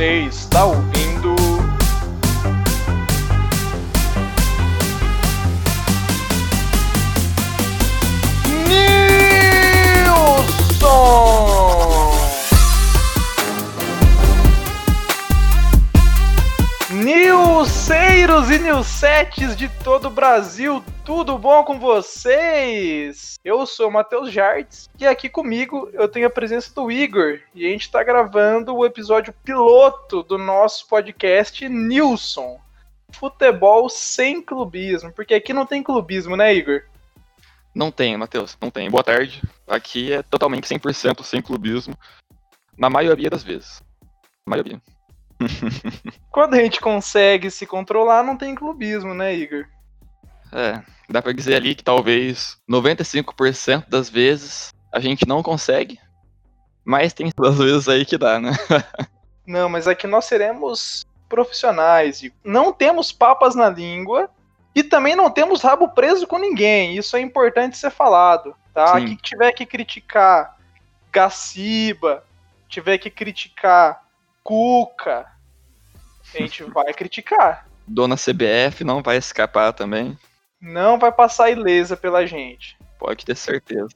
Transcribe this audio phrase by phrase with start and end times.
[0.00, 1.29] Você está ouvindo.
[18.70, 23.34] Nilceiros e Nilsetes de todo o Brasil, tudo bom com vocês?
[23.44, 27.66] Eu sou o Matheus Jardes e aqui comigo eu tenho a presença do Igor e
[27.66, 32.60] a gente está gravando o episódio piloto do nosso podcast Nilson.
[33.12, 36.82] Futebol sem clubismo, porque aqui não tem clubismo, né, Igor?
[37.74, 38.88] Não tem, Matheus, não tem.
[38.88, 39.42] Boa tarde.
[39.66, 41.98] Aqui é totalmente 100% sem clubismo,
[42.78, 43.82] na maioria das vezes.
[44.46, 44.80] Na maioria.
[46.30, 49.66] Quando a gente consegue se controlar, não tem clubismo, né, Igor?
[50.52, 55.98] É, dá pra dizer ali que talvez 95% das vezes a gente não consegue,
[56.84, 58.50] mas tem duas vezes aí que dá, né?
[59.46, 62.22] Não, mas aqui nós seremos profissionais.
[62.22, 62.38] Igor.
[62.44, 64.30] Não temos papas na língua
[64.74, 66.96] e também não temos rabo preso com ninguém.
[66.96, 68.94] Isso é importante ser falado, tá?
[68.94, 69.06] Sim.
[69.06, 70.56] Quem tiver que criticar
[71.10, 72.24] Gaciba,
[72.68, 74.04] tiver que criticar
[74.42, 75.26] Cuca,
[76.38, 77.66] a gente vai criticar.
[77.86, 80.16] Dona CBF não vai escapar também,
[80.60, 82.76] Não vai passar ilesa pela gente.
[82.98, 83.88] pode ter certeza.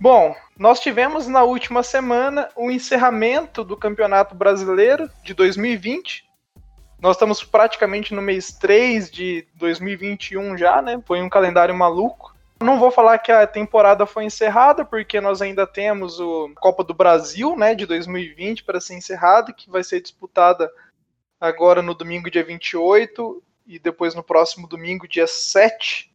[0.00, 6.24] Bom, nós tivemos na última semana o encerramento do Campeonato Brasileiro de 2020.
[6.98, 11.00] Nós estamos praticamente no mês 3 de 2021 já, né?
[11.06, 12.34] Foi um calendário maluco.
[12.62, 16.92] Não vou falar que a temporada foi encerrada, porque nós ainda temos o Copa do
[16.92, 20.70] Brasil, né, de 2020 para ser encerrada, que vai ser disputada
[21.40, 26.10] agora no domingo dia 28 e depois no próximo domingo dia 7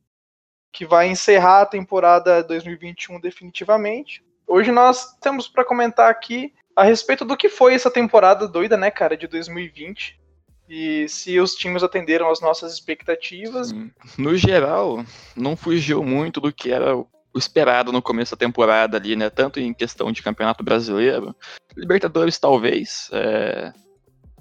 [0.72, 4.22] que vai encerrar a temporada 2021 definitivamente.
[4.46, 8.92] Hoje nós temos para comentar aqui a respeito do que foi essa temporada doida, né,
[8.92, 10.20] cara, de 2020.
[10.68, 13.72] E se os times atenderam às nossas expectativas.
[14.18, 15.06] No geral,
[15.36, 17.08] não fugiu muito do que era o
[17.38, 19.30] esperado no começo da temporada ali, né?
[19.30, 21.36] Tanto em questão de campeonato brasileiro,
[21.78, 23.10] Libertadores talvez.
[23.14, 23.72] é,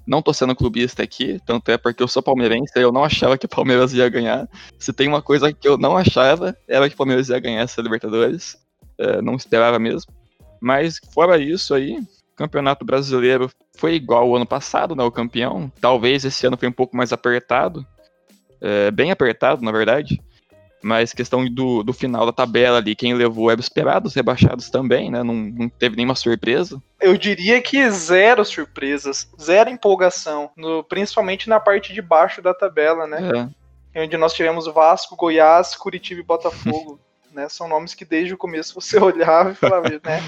[0.07, 3.45] Não tô sendo clubista aqui, tanto é porque eu sou palmeirense, eu não achava que
[3.45, 4.47] o Palmeiras ia ganhar.
[4.77, 7.81] Se tem uma coisa que eu não achava, era que o Palmeiras ia ganhar essa
[7.81, 8.57] Libertadores.
[8.97, 10.13] É, Não esperava mesmo.
[10.61, 11.99] Mas fora isso aí,
[12.35, 15.03] Campeonato Brasileiro foi igual ao ano passado, né?
[15.03, 15.71] O campeão.
[15.81, 17.85] Talvez esse ano foi um pouco mais apertado.
[18.61, 20.21] é, bem apertado, na verdade.
[20.85, 24.69] Mas questão do, do final da tabela ali, quem levou era o esperado, os rebaixados
[24.69, 25.23] também, né?
[25.23, 26.79] Não, não teve nenhuma surpresa.
[27.01, 33.07] Eu diria que zero surpresas, zero empolgação, no- principalmente na parte de baixo da tabela,
[33.07, 33.51] né?
[33.95, 36.99] É, Onde nós tivemos Vasco, Goiás, Curitiba e Botafogo.
[37.33, 37.49] né?
[37.49, 40.21] São nomes que desde o começo você olhava e falava, né?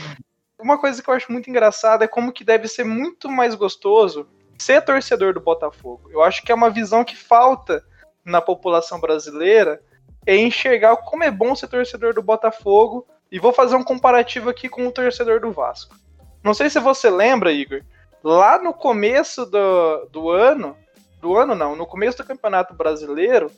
[0.60, 4.28] Uma coisa que eu acho muito engraçada é como que deve ser muito mais gostoso
[4.58, 6.10] ser torcedor do Botafogo.
[6.12, 7.84] Eu acho que é uma visão que falta
[8.26, 9.80] na população brasileira
[10.28, 13.08] é enxergar como é bom ser torcedor do Botafogo.
[13.32, 15.96] E vou fazer um comparativo aqui com o torcedor do Vasco.
[16.44, 17.82] Não sei se você lembra, Igor,
[18.24, 20.78] lá no começo do, do ano,
[21.22, 23.52] do ano não, no começo do Campeonato Brasileiro,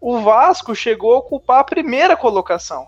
[0.00, 2.86] o Vasco chegou a ocupar a primeira colocação.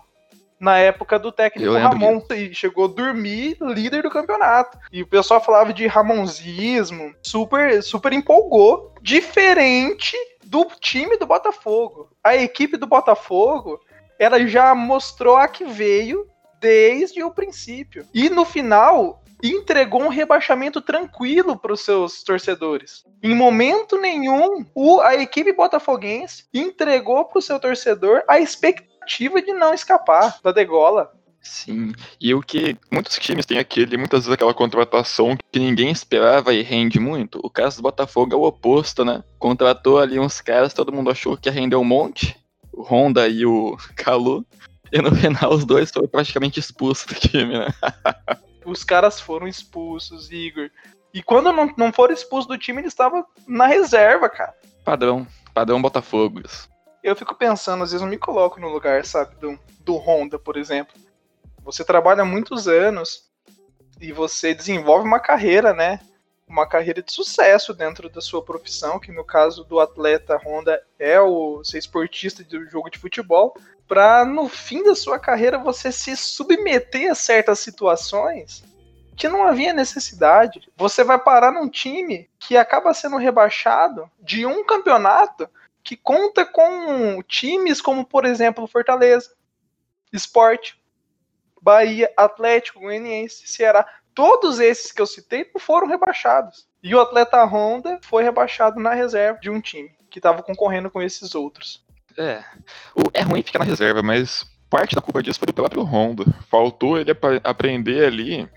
[0.57, 4.77] Na época do técnico Ramon, e chegou a dormir líder do campeonato.
[4.91, 8.93] E o pessoal falava de Ramonzismo, super, super empolgou.
[9.01, 10.15] Diferente
[10.51, 12.09] do time do Botafogo.
[12.21, 13.79] A equipe do Botafogo,
[14.19, 16.27] ela já mostrou a que veio
[16.59, 18.05] desde o princípio.
[18.13, 23.05] E no final, entregou um rebaixamento tranquilo para os seus torcedores.
[23.23, 29.53] Em momento nenhum, o- a equipe botafoguense entregou para o seu torcedor a expectativa de
[29.53, 31.13] não escapar da degola.
[31.41, 31.93] Sim.
[32.19, 36.61] E o que muitos times têm aquele, muitas vezes aquela contratação que ninguém esperava e
[36.61, 37.39] rende muito.
[37.43, 39.23] O caso do Botafogo é o oposto, né?
[39.39, 42.37] Contratou ali uns caras, todo mundo achou que ia render um monte.
[42.71, 44.45] O Honda e o Calu.
[44.91, 47.67] E no final os dois foram praticamente expulsos do time, né?
[48.63, 50.69] Os caras foram expulsos, Igor.
[51.13, 54.53] E quando não, não foram expulsos do time, eles estavam na reserva, cara.
[54.83, 55.27] Padrão.
[55.53, 56.41] Padrão Botafogo.
[56.45, 56.69] isso.
[57.03, 60.57] eu fico pensando, às vezes eu me coloco no lugar, sabe, do, do Honda, por
[60.57, 60.93] exemplo.
[61.63, 63.29] Você trabalha muitos anos
[63.99, 65.99] e você desenvolve uma carreira, né?
[66.47, 71.21] Uma carreira de sucesso dentro da sua profissão, que no caso do atleta Honda é
[71.21, 73.55] o ser esportista do jogo de futebol,
[73.87, 78.63] para no fim da sua carreira você se submeter a certas situações
[79.15, 80.67] que não havia necessidade.
[80.75, 85.47] Você vai parar num time que acaba sendo rebaixado de um campeonato
[85.83, 89.31] que conta com times como, por exemplo, Fortaleza,
[90.13, 90.73] Sport,
[91.61, 96.67] Bahia, Atlético, Goianiense, Ceará, Todos esses que eu citei não foram rebaixados.
[96.83, 101.01] E o atleta Honda foi rebaixado na reserva de um time que estava concorrendo com
[101.01, 101.83] esses outros.
[102.17, 102.43] É.
[103.13, 106.25] É ruim ficar na reserva, mas parte da culpa disso foi do próprio Honda.
[106.49, 108.49] Faltou ele ap aprender ali.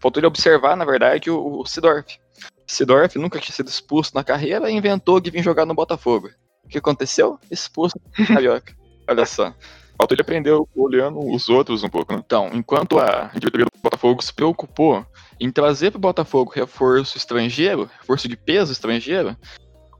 [0.00, 2.18] Faltou ele observar, na verdade, o, o Sidorf.
[2.66, 6.30] Sidorf nunca tinha sido expulso na carreira e inventou que vinha jogar no Botafogo.
[6.64, 7.38] O que aconteceu?
[7.50, 8.74] Expulso no Carioca.
[9.06, 9.52] Olha só.
[9.98, 12.22] Faltou ele aprender olhando os outros um pouco, né?
[12.24, 15.06] Então, enquanto a diretoria do Botafogo se preocupou
[15.38, 19.36] em trazer para o Botafogo reforço estrangeiro, reforço de peso estrangeiro,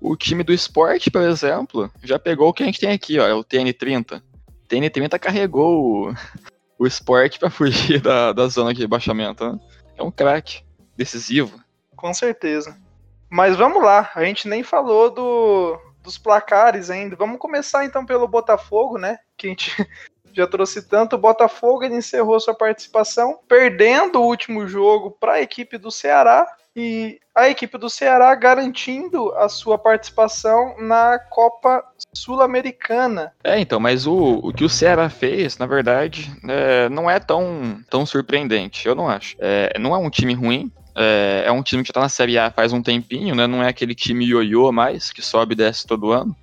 [0.01, 3.27] o time do esporte, por exemplo, já pegou o que a gente tem aqui, ó,
[3.27, 4.21] é o TN30.
[4.21, 6.15] O TN30 carregou o,
[6.79, 9.45] o esporte para fugir da, da zona de rebaixamento.
[9.45, 9.59] Né?
[9.97, 10.63] É um craque
[10.97, 11.61] decisivo.
[11.95, 12.77] Com certeza.
[13.31, 17.17] Mas vamos lá, a gente nem falou do, dos placares ainda.
[17.17, 19.19] Vamos começar então pelo Botafogo, né?
[19.37, 19.71] Que a gente
[20.33, 21.17] já trouxe tanto.
[21.17, 26.47] O Botafogo ele encerrou sua participação, perdendo o último jogo para a equipe do Ceará.
[26.75, 31.85] E a equipe do Ceará garantindo a sua participação na Copa
[32.15, 33.33] Sul-Americana.
[33.45, 37.79] É, então, mas o, o que o Ceará fez, na verdade, é, não é tão,
[37.91, 39.37] tão surpreendente, eu não acho.
[39.39, 42.39] É, não é um time ruim, é, é, um time que já tá na Série
[42.39, 43.47] A faz um tempinho, né?
[43.47, 46.37] Não é aquele time ioiô mais, que sobe e desce todo ano.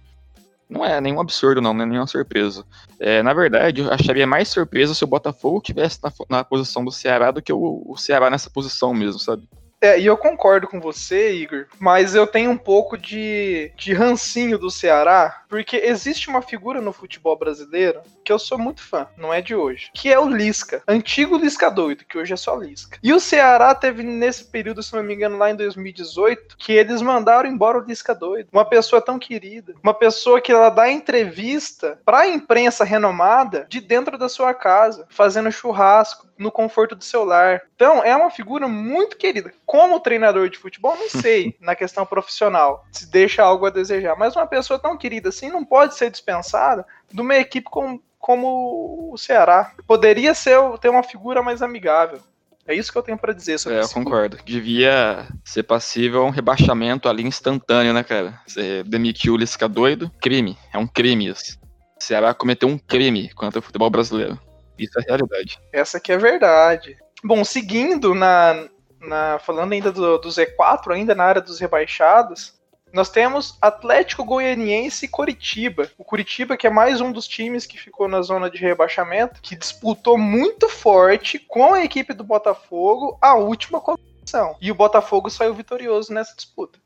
[0.69, 2.63] Não é nenhum absurdo, não, não é nenhuma surpresa.
[2.99, 6.91] É, na verdade, eu acharia mais surpresa se o Botafogo tivesse na, na posição do
[6.91, 9.47] Ceará do que o, o Ceará nessa posição mesmo, sabe?
[9.81, 14.57] É, e eu concordo com você, Igor, mas eu tenho um pouco de, de rancinho
[14.57, 19.33] do Ceará, porque existe uma figura no futebol brasileiro que eu sou muito fã, não
[19.33, 22.99] é de hoje, que é o Lisca, antigo Lisca doido, que hoje é só Lisca.
[23.01, 27.01] E o Ceará teve nesse período, se não me engano, lá em 2018, que eles
[27.01, 28.49] mandaram embora o Lisca doido.
[28.51, 34.17] Uma pessoa tão querida, uma pessoa que ela dá entrevista pra imprensa renomada de dentro
[34.17, 37.61] da sua casa, fazendo churrasco, no conforto do seu lar.
[37.75, 39.53] Então, é uma figura muito querida.
[39.69, 44.35] Como treinador de futebol, não sei, na questão profissional, se deixa algo a desejar, mas
[44.35, 46.83] uma pessoa tão querida assim não pode ser dispensada
[47.13, 49.75] de uma equipe com, como o Ceará.
[49.85, 52.19] Poderia ser ter uma figura mais amigável.
[52.65, 54.39] É isso que eu tenho para dizer sobre É, eu concordo.
[54.43, 58.41] Devia ser passível a um rebaixamento ali instantâneo, né, cara?
[58.47, 60.57] Você demitiu o Lisca doido, crime.
[60.73, 61.59] É um crime isso.
[61.99, 64.39] O Ceará cometeu um crime contra o futebol brasileiro.
[64.79, 65.59] Isso é realidade.
[65.71, 66.97] Essa aqui é verdade.
[67.23, 68.67] Bom, seguindo na,
[68.99, 72.59] na falando ainda do, do Z4, ainda na área dos rebaixados,
[72.91, 75.89] nós temos Atlético Goianiense e Curitiba.
[75.97, 79.55] O Curitiba, que é mais um dos times que ficou na zona de rebaixamento, que
[79.55, 84.55] disputou muito forte com a equipe do Botafogo a última colocação.
[84.59, 86.79] E o Botafogo saiu vitorioso nessa disputa.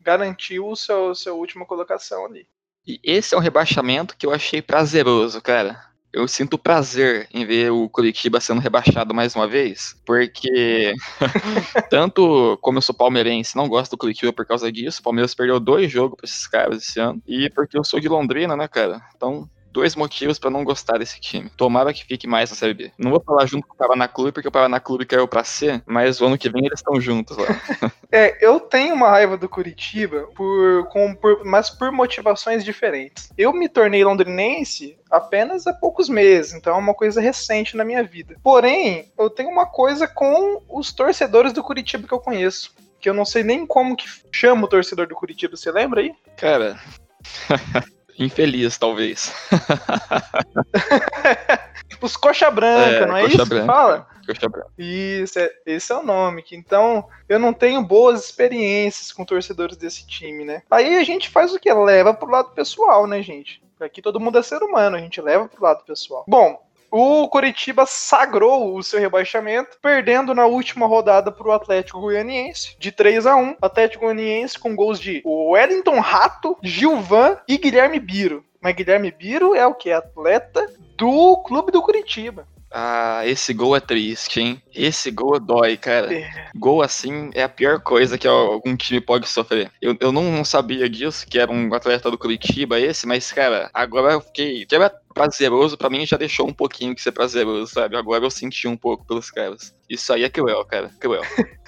[0.00, 2.46] Garantiu o seu, seu última colocação ali.
[2.86, 7.72] E esse é um rebaixamento que eu achei prazeroso, cara eu sinto prazer em ver
[7.72, 10.94] o Curitiba sendo rebaixado mais uma vez, porque
[11.88, 15.58] tanto como eu sou palmeirense, não gosto do Curitiba por causa disso, o Palmeiras perdeu
[15.58, 19.00] dois jogos pra esses caras esse ano, e porque eu sou de Londrina, né, cara?
[19.16, 21.50] Então dois motivos para não gostar desse time.
[21.56, 22.92] Tomara que fique mais na Série B.
[22.98, 25.82] Não vou falar junto com o Paraná Clube, porque o Paraná Clube caiu pra C,
[25.86, 27.46] mas o ano que vem eles estão juntos lá.
[28.12, 33.32] é, eu tenho uma raiva do Curitiba, por, com, por, mas por motivações diferentes.
[33.36, 38.02] Eu me tornei londrinense apenas há poucos meses, então é uma coisa recente na minha
[38.02, 38.36] vida.
[38.42, 42.74] Porém, eu tenho uma coisa com os torcedores do Curitiba que eu conheço.
[43.00, 46.14] Que eu não sei nem como que chama o torcedor do Curitiba, você lembra aí?
[46.36, 46.78] Cara.
[48.18, 49.32] Infeliz, talvez.
[52.00, 54.08] Os coxa branca, é, não é isso branca, que fala?
[54.26, 54.66] Coxa branca.
[54.76, 56.42] Isso, é, esse é o nome.
[56.42, 60.62] Que, então, eu não tenho boas experiências com torcedores desse time, né?
[60.68, 61.72] Aí a gente faz o que?
[61.72, 63.62] Leva pro lado pessoal, né, gente?
[63.80, 66.24] Aqui todo mundo é ser humano, a gente leva pro lado pessoal.
[66.26, 66.60] Bom,
[66.92, 72.92] o Coritiba sagrou o seu rebaixamento, perdendo na última rodada para o Atlético Goianiense, de
[72.92, 78.44] 3 a 1 Atlético Goianiense com gols de Wellington Rato, Gilvan e Guilherme Biro.
[78.60, 79.90] Mas Guilherme Biro é o que?
[79.90, 82.46] Atleta do clube do Curitiba.
[82.72, 84.62] Ah, esse gol é triste, hein?
[84.74, 86.12] Esse gol dói, cara.
[86.12, 86.50] É.
[86.56, 89.70] Gol assim é a pior coisa que algum time pode sofrer.
[89.80, 93.70] Eu, eu não, não sabia disso, que era um atleta do Curitiba esse, mas, cara,
[93.74, 94.66] agora eu fiquei.
[94.70, 97.96] Já era prazeroso, pra mim já deixou um pouquinho de ser prazeroso, sabe?
[97.96, 99.74] Agora eu senti um pouco pelos caras.
[99.88, 100.90] Isso aí é cruel, cara.
[100.98, 101.22] Cruel.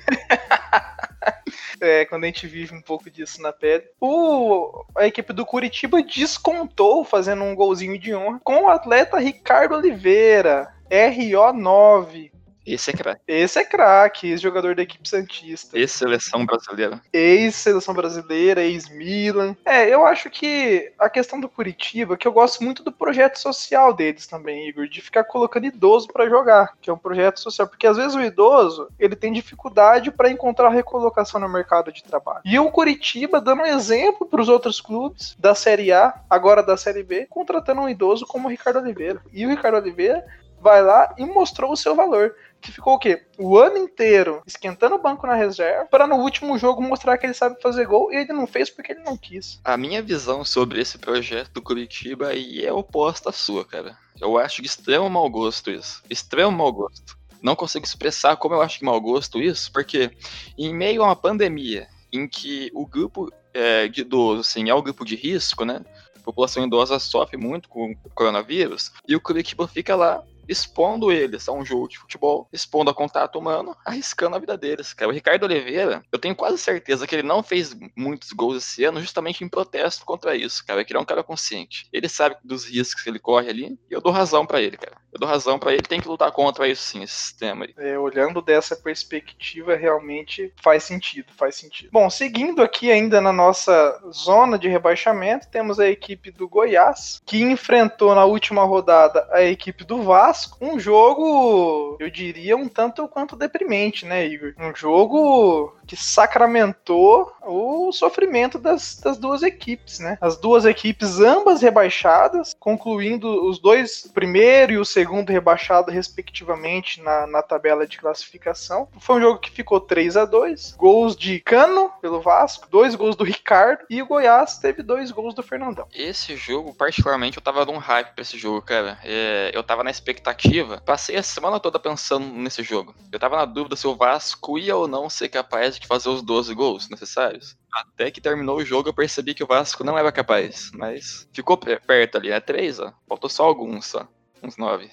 [1.80, 3.84] É, quando a gente vive um pouco disso na pele.
[4.00, 9.74] O, a equipe do Curitiba descontou fazendo um golzinho de honra com o atleta Ricardo
[9.74, 10.72] Oliveira.
[10.94, 12.30] RO9.
[12.66, 13.20] Esse é craque.
[13.28, 15.78] Esse é craque, ex-jogador da equipe Santista.
[15.78, 17.00] Ex-seleção brasileira.
[17.12, 19.54] Ex-seleção brasileira, ex-Milan.
[19.66, 23.92] É, eu acho que a questão do Curitiba, que eu gosto muito do projeto social
[23.92, 27.86] deles também, Igor, de ficar colocando idoso para jogar, que é um projeto social, porque
[27.86, 32.40] às vezes o idoso, ele tem dificuldade para encontrar recolocação no mercado de trabalho.
[32.46, 36.78] E o Curitiba dando um exemplo para os outros clubes da Série A, agora da
[36.78, 39.20] Série B, contratando um idoso como o Ricardo Oliveira.
[39.32, 40.24] E o Ricardo Oliveira
[40.64, 43.22] vai lá e mostrou o seu valor que ficou o quê?
[43.38, 47.34] O ano inteiro esquentando o banco na reserva, para no último jogo mostrar que ele
[47.34, 49.60] sabe fazer gol e ele não fez porque ele não quis.
[49.62, 53.98] A minha visão sobre esse projeto do Curitiba é oposta à sua, cara.
[54.18, 56.02] Eu acho de extremo mau gosto isso.
[56.08, 57.18] Extremo mau gosto.
[57.42, 60.10] Não consigo expressar como eu acho de mau gosto isso, porque
[60.56, 64.82] em meio a uma pandemia em que o grupo é, de idosos assim, é o
[64.82, 65.84] grupo de risco, né?
[66.16, 71.48] A população idosa sofre muito com o coronavírus, e o Curitiba fica lá expondo eles
[71.48, 75.10] a um jogo de futebol, expondo a contato humano, arriscando a vida deles, cara.
[75.10, 79.00] O Ricardo Oliveira, eu tenho quase certeza que ele não fez muitos gols esse ano
[79.00, 80.84] justamente em protesto contra isso, cara.
[80.84, 81.88] Que ele é um cara consciente.
[81.92, 84.96] Ele sabe dos riscos que ele corre ali e eu dou razão para ele, cara.
[85.12, 87.74] Eu dou razão para ele, tem que lutar contra isso sim, esse sistema aí.
[87.78, 91.90] É, olhando dessa perspectiva, realmente faz sentido, faz sentido.
[91.92, 97.40] Bom, seguindo aqui ainda na nossa zona de rebaixamento, temos a equipe do Goiás, que
[97.42, 103.36] enfrentou na última rodada a equipe do Vasco Um jogo, eu diria, um tanto quanto
[103.36, 104.54] deprimente, né, Igor?
[104.58, 110.18] Um jogo que sacramentou o sofrimento das, das duas equipes, né?
[110.20, 117.00] As duas equipes, ambas rebaixadas, concluindo os dois, o primeiro e o segundo rebaixado, respectivamente,
[117.02, 118.88] na, na tabela de classificação.
[118.98, 123.16] Foi um jogo que ficou 3 a 2 Gols de Cano pelo Vasco, dois gols
[123.16, 125.86] do Ricardo, e o Goiás teve dois gols do Fernandão.
[125.92, 128.98] Esse jogo, particularmente, eu tava num hype pra esse jogo, cara.
[129.04, 130.82] É, eu tava na expectativa.
[130.84, 132.94] Passei a semana toda pensando nesse jogo.
[133.12, 136.22] Eu tava na dúvida se o Vasco ia ou não ser capaz de fazer os
[136.22, 137.56] 12 gols necessários.
[137.72, 140.70] Até que terminou o jogo, eu percebi que o Vasco não era capaz.
[140.74, 142.30] Mas ficou perto ali.
[142.30, 142.92] É três, ó.
[143.08, 144.06] Faltou só alguns, só.
[144.42, 144.90] Uns nove.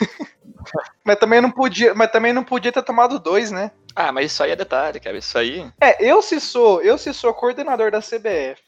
[1.04, 3.70] mas também não podia, mas também não podia ter tomado dois, né?
[3.94, 5.16] Ah, mas isso aí é detalhe, cara.
[5.16, 5.70] Isso aí.
[5.80, 8.62] É, eu se sou, eu se sou coordenador da CBF.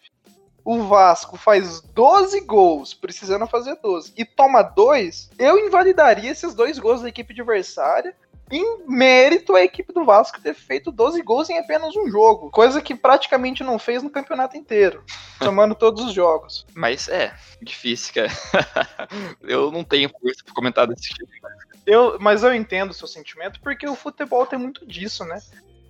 [0.64, 6.78] O Vasco faz 12 gols, precisando fazer 12, e toma dois, eu invalidaria esses dois
[6.78, 8.16] gols da equipe adversária
[8.50, 12.80] em mérito à equipe do Vasco ter feito 12 gols em apenas um jogo, coisa
[12.80, 15.02] que praticamente não fez no campeonato inteiro,
[15.42, 16.66] somando todos os jogos.
[16.74, 18.30] Mas é, difícil, cara.
[19.42, 21.30] eu não tenho força pra comentar desse tipo.
[21.86, 25.38] Eu, mas eu entendo o seu sentimento, porque o futebol tem muito disso, né?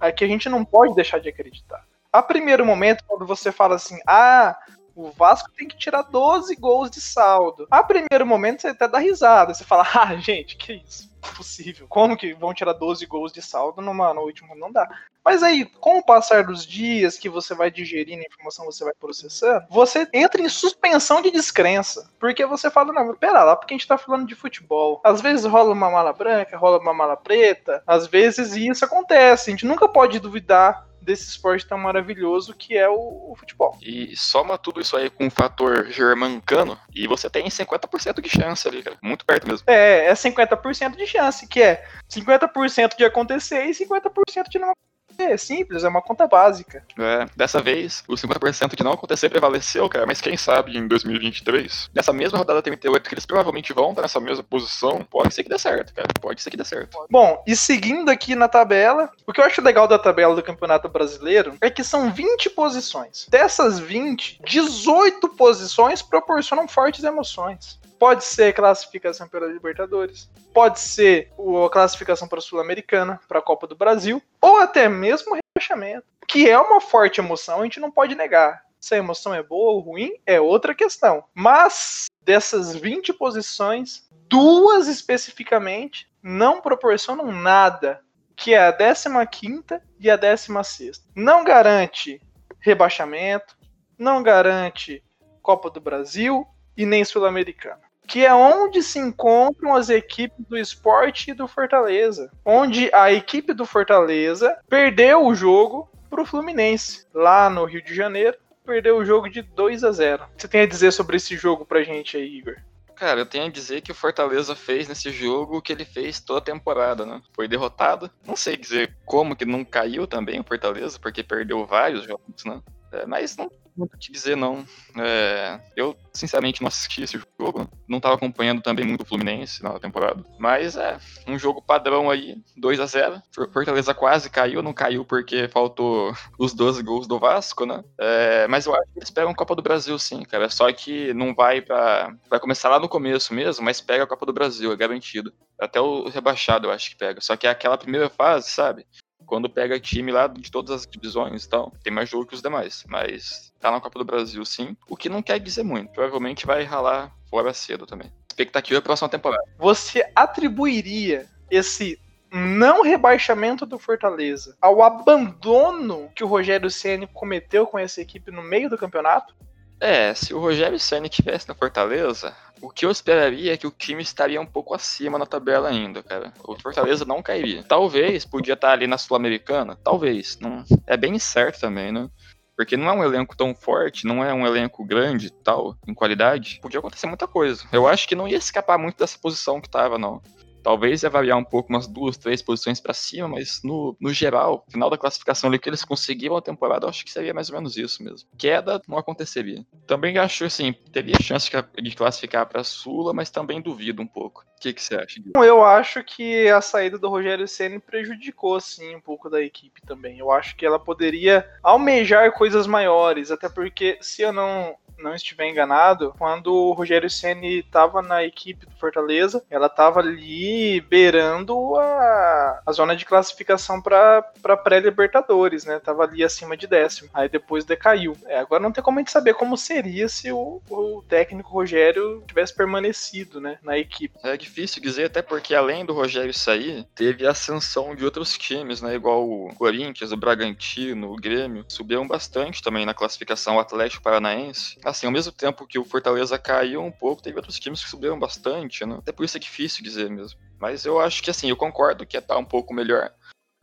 [0.00, 1.84] É que a gente não pode deixar de acreditar.
[2.12, 4.56] A primeiro momento, quando você fala assim, ah,
[4.94, 7.66] o Vasco tem que tirar 12 gols de saldo.
[7.70, 11.13] A primeiro momento você até dá risada, você fala, ah, gente, que isso?
[11.36, 11.86] Possível.
[11.88, 14.54] Como que vão tirar 12 gols de saldo numa, no último?
[14.54, 14.88] Não dá.
[15.24, 18.92] Mas aí, com o passar dos dias que você vai digerindo a informação, você vai
[19.00, 22.10] processando, você entra em suspensão de descrença.
[22.18, 25.00] Porque você fala, não, pera lá, porque a gente tá falando de futebol.
[25.02, 29.48] Às vezes rola uma mala branca, rola uma mala preta, às vezes isso acontece.
[29.48, 33.76] A gente nunca pode duvidar desse esporte tão maravilhoso que é o, o, futebol.
[33.82, 38.66] E soma tudo isso aí com o fator germancano e você tem 50% de chance
[38.66, 38.96] ali, cara.
[39.02, 39.64] Muito perto mesmo.
[39.68, 44.93] É, é 50% de chance, que é 50% de acontecer e 50% de não acontecer.
[45.18, 46.84] É simples, é uma conta básica.
[46.98, 51.90] É, dessa vez, o 50% de não acontecer prevaleceu, cara, mas quem sabe em 2023,
[51.94, 55.48] nessa mesma rodada 38, que eles provavelmente vão estar nessa mesma posição, pode ser que
[55.48, 56.96] dê certo, cara, pode ser que dê certo.
[57.10, 60.88] Bom, e seguindo aqui na tabela, o que eu acho legal da tabela do Campeonato
[60.88, 63.26] Brasileiro é que são 20 posições.
[63.28, 67.78] Dessas 20, 18 posições proporcionam fortes emoções.
[67.98, 73.66] Pode ser classificação pela Libertadores, pode ser a classificação para a Sul-Americana, para a Copa
[73.66, 78.14] do Brasil, ou até mesmo rebaixamento, que é uma forte emoção, a gente não pode
[78.14, 78.62] negar.
[78.80, 81.24] Se a emoção é boa ou ruim é outra questão.
[81.32, 88.00] Mas dessas 20 posições, duas especificamente não proporcionam nada,
[88.36, 89.62] que é a 15
[89.98, 91.02] e a 16.
[91.14, 92.20] Não garante
[92.60, 93.56] rebaixamento,
[93.98, 95.02] não garante
[95.40, 96.46] Copa do Brasil
[96.76, 102.30] e nem Sul-Americana que é onde se encontram as equipes do esporte e do Fortaleza.
[102.44, 107.94] Onde a equipe do Fortaleza perdeu o jogo para o Fluminense, lá no Rio de
[107.94, 108.36] Janeiro.
[108.64, 111.82] Perdeu o jogo de 2 a 0 Você tem a dizer sobre esse jogo pra
[111.82, 112.56] gente aí, Igor?
[112.94, 116.20] Cara, eu tenho a dizer que o Fortaleza fez nesse jogo o que ele fez
[116.20, 117.20] toda a temporada, né?
[117.34, 118.10] Foi derrotado.
[118.24, 122.62] Não sei dizer como que não caiu também o Fortaleza, porque perdeu vários jogos, né?
[122.92, 124.64] É, mas não, muito o que dizer, não.
[124.98, 127.68] É, eu, sinceramente, não assisti esse jogo.
[127.88, 130.24] Não estava acompanhando também muito o Fluminense na temporada.
[130.38, 135.48] Mas é, um jogo padrão aí, 2 a 0 Fortaleza quase caiu, não caiu porque
[135.48, 137.82] faltou os 12 gols do Vasco, né?
[137.98, 140.48] É, mas eu acho que eles pegam Copa do Brasil, sim, cara.
[140.48, 144.26] Só que não vai para Vai começar lá no começo mesmo, mas pega a Copa
[144.26, 145.32] do Brasil, é garantido.
[145.58, 147.20] Até o rebaixado eu acho que pega.
[147.20, 148.86] Só que é aquela primeira fase, sabe?
[149.26, 152.42] Quando pega time lá de todas as divisões e tal, tem mais jogo que os
[152.42, 152.84] demais.
[152.88, 154.76] Mas tá na Copa do Brasil, sim.
[154.88, 155.92] O que não quer dizer muito.
[155.92, 158.12] Provavelmente vai ralar fora cedo também.
[158.28, 159.42] Expectativa é a próxima temporada.
[159.58, 161.98] Você atribuiria esse
[162.32, 168.42] não rebaixamento do Fortaleza ao abandono que o Rogério Ceni cometeu com essa equipe no
[168.42, 169.34] meio do campeonato?
[169.80, 173.70] É, se o Rogério Ceni tivesse na Fortaleza, o que eu esperaria é que o
[173.70, 176.32] time estaria um pouco acima na tabela ainda, cara.
[176.42, 177.62] O Fortaleza não cairia.
[177.64, 180.38] Talvez podia estar ali na Sul-Americana, talvez.
[180.40, 182.08] Não é bem certo também, né?
[182.56, 186.60] Porque não é um elenco tão forte, não é um elenco grande tal, em qualidade.
[186.62, 187.64] Podia acontecer muita coisa.
[187.72, 190.22] Eu acho que não ia escapar muito dessa posição que tava, não.
[190.64, 194.64] Talvez ia variar um pouco, umas duas, três posições para cima, mas no, no geral,
[194.70, 197.56] final da classificação ali que eles conseguiram a temporada, eu acho que seria mais ou
[197.56, 198.26] menos isso mesmo.
[198.38, 199.62] Queda não aconteceria.
[199.86, 204.42] Também acho assim, teria chance de classificar para Sula, mas também duvido um pouco.
[204.56, 205.20] O que, que você acha?
[205.36, 210.18] Eu acho que a saída do Rogério Ceni prejudicou sim um pouco da equipe também.
[210.18, 215.48] Eu acho que ela poderia almejar coisas maiores, até porque se eu não não estiver
[215.48, 222.62] enganado, quando o Rogério Ceni estava na equipe do Fortaleza, ela estava ali beirando a,
[222.66, 224.22] a zona de classificação para
[224.62, 225.78] pré-Libertadores, né?
[225.78, 227.10] Tava ali acima de décimo.
[227.12, 228.16] Aí depois decaiu.
[228.26, 232.22] É, agora não tem como a gente saber como seria se o, o técnico Rogério
[232.26, 234.18] tivesse permanecido, né, na equipe.
[234.22, 238.80] É difícil dizer, até porque além do Rogério sair, teve a ascensão de outros times,
[238.80, 238.94] né?
[238.94, 244.78] Igual o Corinthians, o Bragantino, o Grêmio, subiram bastante também na classificação o Atlético Paranaense
[244.94, 248.18] assim, ao mesmo tempo que o Fortaleza caiu um pouco, teve outros times que subiram
[248.18, 248.96] bastante, né?
[248.98, 250.38] Até por isso é difícil dizer mesmo.
[250.58, 253.12] Mas eu acho que, assim, eu concordo que tá um pouco melhor.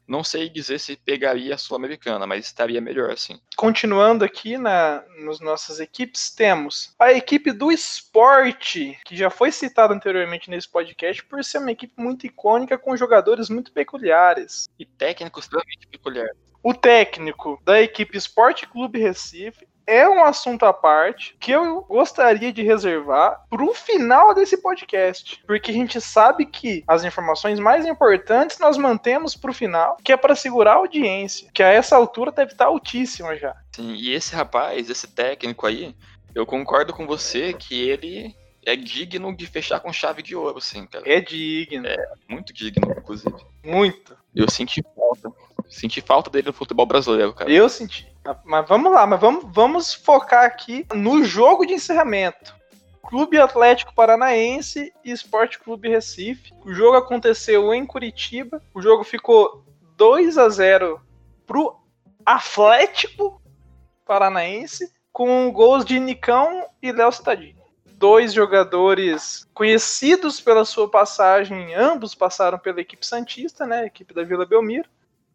[0.08, 3.40] Não sei dizer se pegaria a Sul-Americana, mas estaria melhor, assim.
[3.56, 9.94] Continuando aqui na, nas nossas equipes, temos a equipe do esporte, que já foi citada
[9.94, 14.68] anteriormente nesse podcast, por ser uma equipe muito icônica com jogadores muito peculiares.
[14.78, 16.38] E técnicos extremamente peculiares.
[16.63, 22.52] O técnico da equipe Esporte Clube Recife é um assunto à parte que eu gostaria
[22.52, 27.86] de reservar para o final desse podcast, porque a gente sabe que as informações mais
[27.86, 31.96] importantes nós mantemos para o final, que é para segurar a audiência, que a essa
[31.96, 33.56] altura deve estar altíssima já.
[33.72, 35.96] Sim, e esse rapaz, esse técnico aí,
[36.34, 40.86] eu concordo com você que ele é digno de fechar com chave de ouro, sim,
[40.86, 41.04] cara.
[41.12, 41.88] É digno.
[41.88, 43.36] É, muito digno, inclusive.
[43.63, 44.15] Muito.
[44.36, 45.32] Eu senti falta.
[45.70, 47.52] Senti falta dele no futebol brasileiro, cara.
[47.52, 48.12] Eu senti.
[48.44, 52.56] Mas vamos lá, mas vamos, vamos focar aqui no jogo de encerramento.
[53.04, 56.54] Clube Atlético Paranaense e Esporte Clube Recife.
[56.63, 58.62] O jogo aconteceu em Curitiba.
[58.74, 59.65] O jogo ficou
[59.98, 61.02] 2 a 0
[61.46, 61.76] pro
[62.26, 63.41] Atlético
[64.06, 67.61] Paranaense, com gols de Nicão e Léo Cittadini.
[68.02, 73.86] Dois jogadores conhecidos pela sua passagem, ambos passaram pela equipe Santista, né?
[73.86, 74.90] Equipe da Vila Belmiro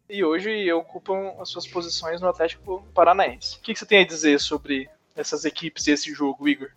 [0.09, 3.57] e hoje ocupam as suas posições no Atlético Paranaense.
[3.57, 6.69] O que, você tem a dizer sobre essas equipes e esse jogo, Igor?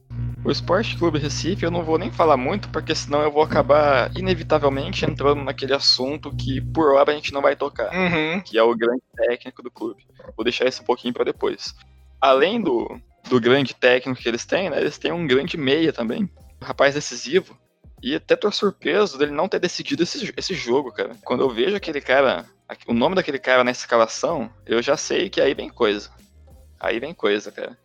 [0.45, 4.11] O Esporte Clube Recife eu não vou nem falar muito, porque senão eu vou acabar
[4.17, 8.41] inevitavelmente entrando naquele assunto que por hora a gente não vai tocar, uhum.
[8.41, 10.07] que é o grande técnico do clube.
[10.37, 11.75] Vou deixar isso um pouquinho para depois.
[12.21, 16.31] Além do, do grande técnico que eles têm, né, eles têm um grande meia também,
[16.61, 17.59] um rapaz decisivo.
[18.03, 21.15] E até tô surpreso dele não ter decidido esse, esse jogo, cara.
[21.23, 22.47] Quando eu vejo aquele cara
[22.87, 26.11] o nome daquele cara na escalação, eu já sei que aí vem coisa.
[26.79, 27.77] Aí vem coisa, cara.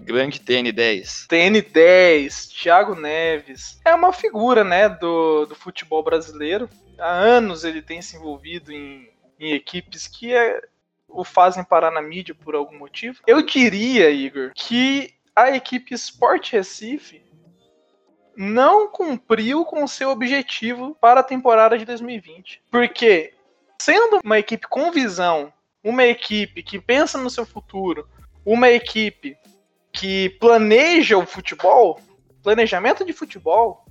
[0.00, 1.26] Grande TN10.
[1.28, 3.80] TN10, Thiago Neves.
[3.84, 6.68] É uma figura, né, do, do futebol brasileiro.
[6.98, 10.60] Há anos ele tem se envolvido em, em equipes que é,
[11.08, 13.20] o fazem parar na mídia por algum motivo.
[13.26, 17.22] Eu diria, Igor, que a equipe Sport Recife
[18.36, 22.62] não cumpriu com seu objetivo para a temporada de 2020.
[22.70, 23.34] Porque
[23.80, 28.08] sendo uma equipe com visão, uma equipe que pensa no seu futuro,
[28.44, 29.36] uma equipe
[29.92, 32.00] que planeja o futebol,
[32.42, 33.84] planejamento de futebol,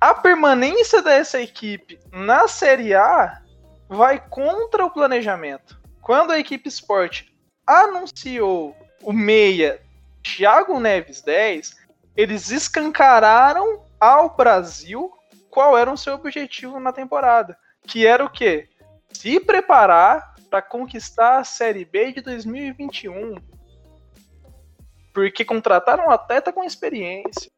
[0.00, 3.40] a permanência dessa equipe na Série A
[3.88, 5.80] vai contra o planejamento.
[6.04, 7.24] Quando a equipe Sport
[7.66, 9.80] anunciou o meia
[10.22, 11.76] Thiago Neves 10,
[12.16, 15.10] eles escancararam ao Brasil
[15.50, 18.68] qual era o seu objetivo na temporada, que era o quê?
[19.14, 23.36] se preparar para conquistar a Série B de 2021.
[25.12, 27.50] Porque contrataram um atleta com experiência.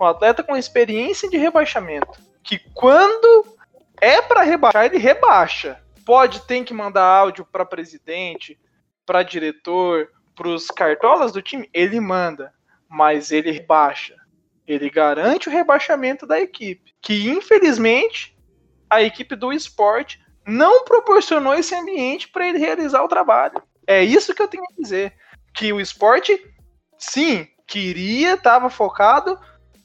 [0.00, 2.20] Um atleta com experiência de rebaixamento.
[2.42, 3.56] Que quando
[4.00, 5.82] é para rebaixar, ele rebaixa.
[6.04, 8.58] Pode, tem que mandar áudio para presidente,
[9.06, 12.52] para diretor, para os cartolas do time, ele manda.
[12.88, 14.14] Mas ele rebaixa.
[14.66, 16.94] Ele garante o rebaixamento da equipe.
[17.00, 18.36] Que infelizmente
[18.88, 23.62] a equipe do esporte não proporcionou esse ambiente para ele realizar o trabalho.
[23.86, 25.14] É isso que eu tenho a dizer.
[25.54, 26.38] Que o esporte,
[26.98, 29.38] sim, queria, estava focado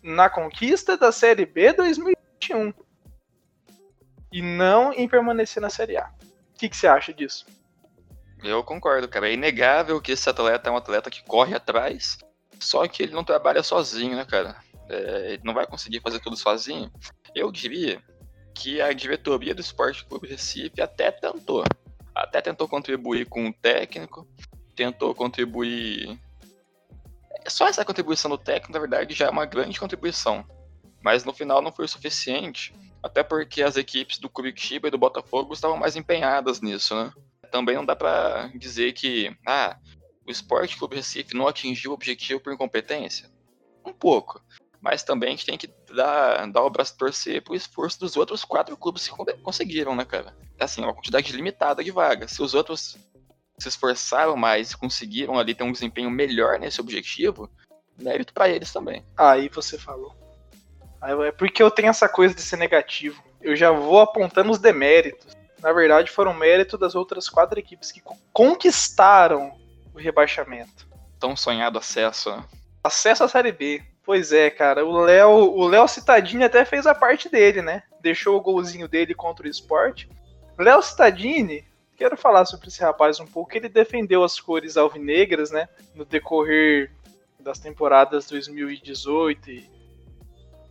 [0.03, 2.73] na conquista da Série B 2021
[4.31, 6.11] e não em permanecer na Série A.
[6.55, 7.45] O que, que você acha disso?
[8.43, 9.29] Eu concordo, cara.
[9.29, 12.17] É inegável que esse atleta é um atleta que corre atrás,
[12.59, 14.55] só que ele não trabalha sozinho, né, cara?
[14.89, 16.91] É, ele não vai conseguir fazer tudo sozinho.
[17.35, 18.01] Eu diria
[18.55, 21.63] que a diretoria do Esporte Clube Recife até tentou.
[22.13, 24.27] Até tentou contribuir com o técnico,
[24.75, 26.19] tentou contribuir.
[27.47, 30.45] Só essa contribuição do técnico, na verdade, já é uma grande contribuição.
[31.01, 34.97] Mas no final não foi o suficiente, até porque as equipes do Curitiba e do
[34.97, 37.11] Botafogo estavam mais empenhadas nisso, né?
[37.51, 39.77] Também não dá para dizer que ah,
[40.27, 43.29] o Esporte Clube Recife não atingiu o objetivo por incompetência.
[43.85, 44.41] Um pouco
[44.81, 48.45] mas também a gente tem que dar, dar o braço torcer pro esforço dos outros
[48.45, 50.35] quatro clubes que conseguiram, né, cara?
[50.59, 52.31] Assim, uma quantidade limitada de vagas.
[52.31, 52.97] Se os outros
[53.57, 57.49] se esforçaram mais, conseguiram ali ter um desempenho melhor nesse objetivo,
[57.97, 59.05] mérito para eles também.
[59.17, 60.15] Aí você falou.
[61.01, 63.23] É porque eu tenho essa coisa de ser negativo.
[63.41, 65.37] Eu já vou apontando os deméritos.
[65.61, 68.01] Na verdade, foram mérito das outras quatro equipes que
[68.33, 69.53] conquistaram
[69.93, 70.87] o rebaixamento.
[71.19, 72.31] Tão sonhado acesso.
[72.31, 72.43] Né?
[72.83, 73.81] Acesso à Série B.
[74.03, 74.85] Pois é, cara.
[74.85, 77.83] O Léo, o Léo Citadini até fez a parte dele, né?
[78.01, 80.09] Deixou o golzinho dele contra o esporte.
[80.57, 83.55] Léo Citadini, quero falar sobre esse rapaz um pouco.
[83.55, 85.67] Ele defendeu as cores alvinegras, né?
[85.93, 86.91] No decorrer
[87.39, 89.78] das temporadas 2018 e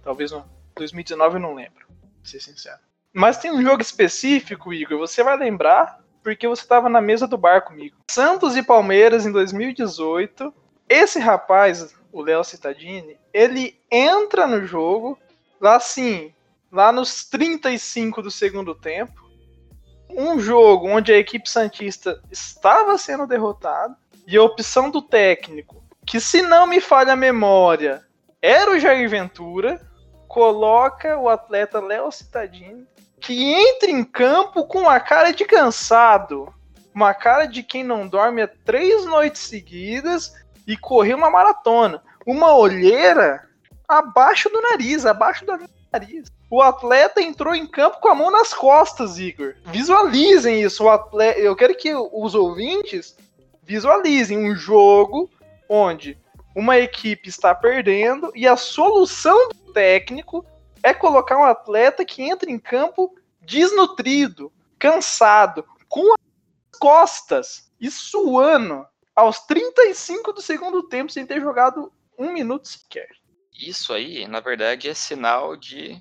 [0.09, 0.43] talvez no
[0.75, 2.79] 2019 eu não lembro, pra ser sincero.
[3.13, 7.37] Mas tem um jogo específico, Igor, você vai lembrar porque você estava na mesa do
[7.37, 7.99] bar comigo.
[8.11, 10.53] Santos e Palmeiras em 2018.
[10.89, 15.19] Esse rapaz, o Léo Cittadini, ele entra no jogo,
[15.61, 16.33] lá assim,
[16.73, 19.31] lá nos 35 do segundo tempo,
[20.09, 23.95] um jogo onde a equipe Santista estava sendo derrotada,
[24.27, 28.03] e a opção do técnico, que se não me falha a memória,
[28.41, 29.88] era o Jair Ventura,
[30.29, 32.87] coloca o atleta Léo Cittadini,
[33.19, 36.53] que entra em campo com uma cara de cansado,
[36.95, 40.33] uma cara de quem não dorme há três noites seguidas
[40.67, 42.03] e correr uma maratona.
[42.27, 43.49] Uma olheira
[43.89, 45.59] abaixo do nariz, abaixo do
[45.91, 46.31] nariz.
[46.51, 49.55] O atleta entrou em campo com a mão nas costas, Igor.
[49.67, 50.85] Visualizem isso.
[50.85, 53.17] O atleta, eu quero que os ouvintes
[53.63, 55.31] visualizem um jogo
[55.69, 56.19] onde
[56.55, 60.45] uma equipe está perdendo e a solução do técnico
[60.83, 68.87] é colocar um atleta que entra em campo desnutrido, cansado, com as costas e suando
[69.15, 73.09] aos 35 do segundo tempo sem ter jogado um minuto sequer.
[73.53, 76.01] Isso aí, na verdade, é sinal de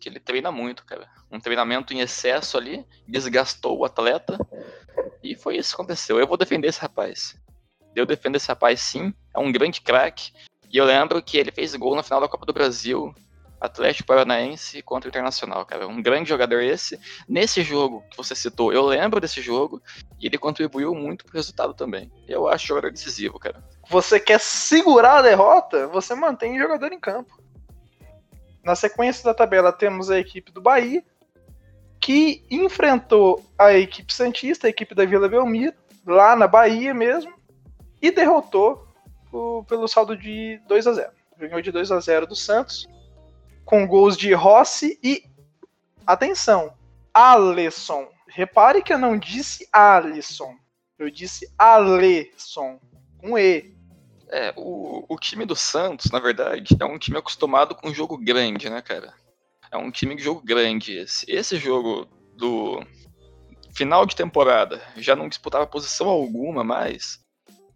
[0.00, 1.08] que ele treina muito, cara.
[1.30, 4.38] Um treinamento em excesso ali, desgastou o atleta.
[5.22, 6.18] E foi isso que aconteceu.
[6.18, 7.34] Eu vou defender esse rapaz.
[7.96, 10.32] Eu defendo esse rapaz sim, é um grande craque.
[10.74, 13.14] E eu lembro que ele fez gol na final da Copa do Brasil
[13.60, 15.86] Atlético Paranaense contra o Internacional, cara.
[15.86, 16.98] Um grande jogador esse.
[17.28, 19.80] Nesse jogo que você citou, eu lembro desse jogo
[20.20, 22.10] e ele contribuiu muito pro resultado também.
[22.26, 23.62] Eu acho jogador decisivo, cara.
[23.88, 25.86] Você quer segurar a derrota?
[25.86, 27.40] Você mantém o jogador em campo.
[28.64, 31.04] Na sequência da tabela temos a equipe do Bahia,
[32.00, 37.32] que enfrentou a equipe Santista, a equipe da Vila Belmiro, lá na Bahia mesmo,
[38.02, 38.92] e derrotou
[39.68, 42.86] pelo saldo de 2 a 0 Ganhou de 2 a 0 do Santos
[43.64, 45.24] com gols de Rossi e.
[46.06, 46.74] Atenção,
[47.12, 48.08] Alisson.
[48.28, 50.54] Repare que eu não disse Alisson.
[50.98, 52.78] Eu disse Alisson.
[53.18, 53.74] Com E.
[54.28, 58.68] É, o, o time do Santos, na verdade, é um time acostumado com jogo grande,
[58.68, 59.14] né, cara?
[59.70, 61.24] É um time de jogo grande esse.
[61.28, 62.84] Esse jogo do
[63.72, 67.23] final de temporada já não disputava posição alguma mais.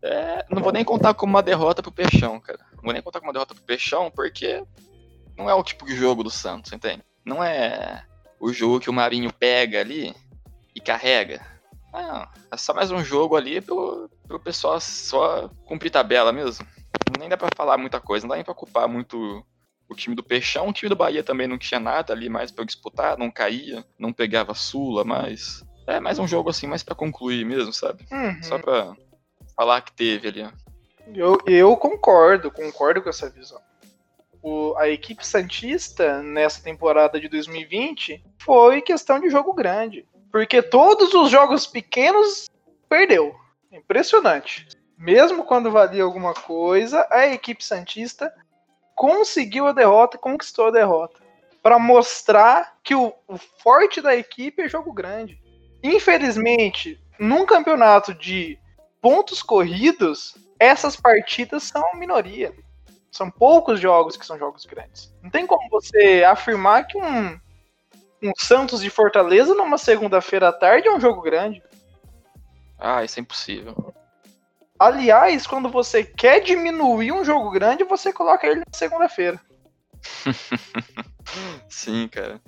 [0.02, 2.60] É, não vou nem contar como uma derrota pro Peixão, cara.
[2.76, 4.62] Não vou nem contar como uma derrota pro Peixão, porque
[5.36, 7.02] não é o tipo de jogo do Santos, entende?
[7.24, 8.04] Não é
[8.40, 10.14] o jogo que o Marinho pega ali
[10.74, 11.44] e carrega.
[11.92, 16.66] Não, é só mais um jogo ali pro, pro pessoal só cumprir tabela mesmo.
[17.18, 19.44] Nem dá pra falar muita coisa, não dá nem pra ocupar muito
[19.88, 20.68] o time do Peixão.
[20.68, 24.12] O time do Bahia também não tinha nada ali mais pra disputar, não caía, não
[24.12, 25.64] pegava Sula, mas.
[25.86, 28.04] É mais um jogo assim, mais para concluir mesmo, sabe?
[28.12, 28.42] Uhum.
[28.42, 28.94] Só pra
[29.58, 30.48] falar que teve ali.
[31.12, 33.60] Eu, eu concordo, concordo com essa visão.
[34.40, 40.06] O, a equipe Santista, nessa temporada de 2020, foi questão de jogo grande.
[40.30, 42.48] Porque todos os jogos pequenos
[42.88, 43.34] perdeu.
[43.72, 44.68] Impressionante.
[44.96, 48.32] Mesmo quando valia alguma coisa, a equipe Santista
[48.94, 51.20] conseguiu a derrota, conquistou a derrota.
[51.60, 55.36] Para mostrar que o, o forte da equipe é jogo grande.
[55.82, 58.56] Infelizmente, num campeonato de
[59.00, 62.52] pontos corridos, essas partidas são minoria.
[63.10, 65.12] São poucos jogos que são jogos grandes.
[65.22, 67.40] Não tem como você afirmar que um,
[68.22, 71.62] um Santos de Fortaleza numa segunda-feira à tarde é um jogo grande.
[72.78, 73.94] Ah, isso é impossível.
[74.78, 79.40] Aliás, quando você quer diminuir um jogo grande, você coloca ele na segunda-feira.
[81.68, 82.40] Sim, cara.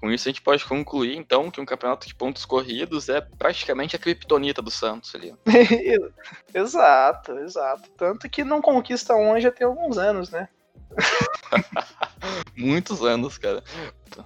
[0.00, 3.96] Com isso a gente pode concluir, então, que um campeonato de pontos corridos é praticamente
[3.96, 5.34] a criptonita do Santos ali.
[6.54, 7.88] exato, exato.
[7.96, 10.48] Tanto que não conquista um já tem alguns anos, né?
[12.56, 13.62] Muitos anos, cara.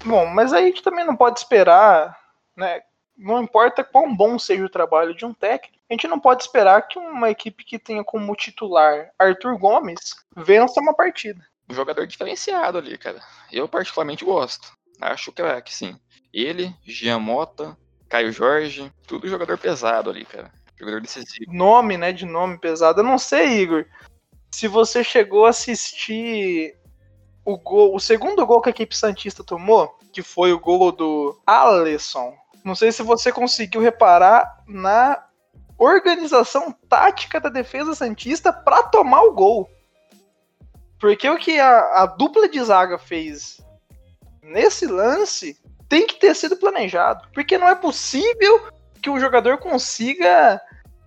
[0.05, 2.19] Bom, mas aí a gente também não pode esperar,
[2.57, 2.81] né?
[3.17, 6.89] Não importa quão bom seja o trabalho de um técnico, a gente não pode esperar
[6.89, 11.45] que uma equipe que tenha como titular Arthur Gomes vença uma partida.
[11.69, 13.21] Um jogador diferenciado ali, cara.
[13.53, 14.73] Eu particularmente gosto.
[15.01, 15.99] Acho que é que sim.
[16.33, 17.77] Ele, Jean Mota,
[18.09, 20.53] Caio Jorge, tudo jogador pesado ali, cara.
[20.79, 21.53] Jogador decisivo.
[21.53, 22.13] Nome, né?
[22.13, 23.01] De nome pesado.
[23.01, 23.87] Eu não sei, Igor.
[24.51, 26.77] Se você chegou a assistir
[27.45, 31.41] o gol, o segundo gol que a equipe Santista tomou, que foi o gol do
[31.47, 32.35] Alisson.
[32.65, 35.25] Não sei se você conseguiu reparar na
[35.79, 39.69] organização tática da defesa Santista para tomar o gol.
[40.99, 43.61] Porque o que a, a dupla de zaga fez
[44.51, 45.57] nesse lance
[45.89, 47.29] tem que ter sido planejado.
[47.33, 48.69] Porque não é possível
[49.01, 50.61] que o jogador consiga,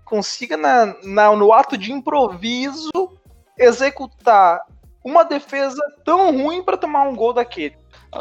[0.06, 2.92] consiga na, na, no ato de improviso,
[3.58, 4.62] executar
[5.04, 7.78] uma defesa tão ruim para tomar um gol daquele.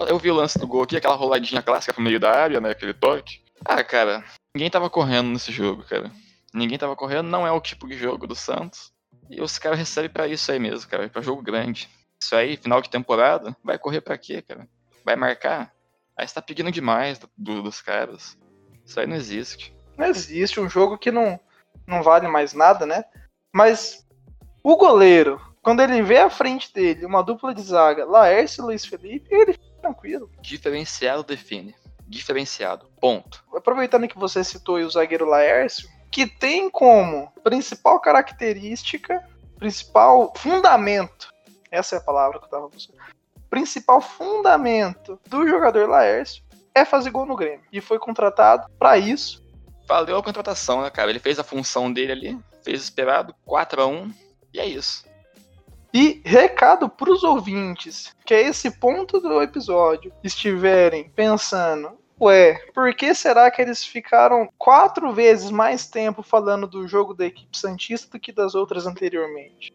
[0.09, 2.71] Eu vi o lance do gol aqui, aquela roladinha clássica pro meio da área, né?
[2.71, 3.41] Aquele toque.
[3.65, 6.11] Ah, cara, ninguém tava correndo nesse jogo, cara.
[6.53, 8.93] Ninguém tava correndo, não é o tipo de jogo do Santos.
[9.31, 11.89] E os caras recebem para isso aí mesmo, cara, pra jogo grande.
[12.23, 14.69] Isso aí, final de temporada, vai correr para quê, cara?
[15.05, 15.73] Vai marcar,
[16.17, 18.37] aí você tá pedindo demais do, dos caras.
[18.85, 19.75] Isso aí não existe.
[19.97, 21.39] Não existe um jogo que não,
[21.87, 23.05] não vale mais nada, né?
[23.53, 24.07] Mas
[24.63, 28.85] o goleiro, quando ele vê à frente dele uma dupla de zaga, Laércio e Luiz
[28.85, 30.31] Felipe, ele fica tranquilo.
[30.41, 31.75] Diferenciado define.
[32.07, 32.87] Diferenciado.
[33.01, 33.45] Ponto.
[33.55, 39.27] Aproveitando que você citou o zagueiro Laércio, que tem como principal característica,
[39.59, 41.33] principal fundamento,
[41.71, 42.99] essa é a palavra que eu tava buscando,
[43.53, 46.43] principal fundamento do jogador Laércio
[46.75, 47.61] é fazer gol no Grêmio.
[47.71, 49.45] E foi contratado para isso.
[49.87, 51.11] Valeu a contratação, né, cara?
[51.11, 54.11] Ele fez a função dele ali, fez esperado, 4 a 1
[54.55, 55.05] e é isso.
[55.93, 62.95] E recado para os ouvintes, que é esse ponto do episódio, estiverem pensando, ué, por
[62.95, 68.11] que será que eles ficaram quatro vezes mais tempo falando do jogo da equipe Santista
[68.11, 69.73] do que das outras anteriormente?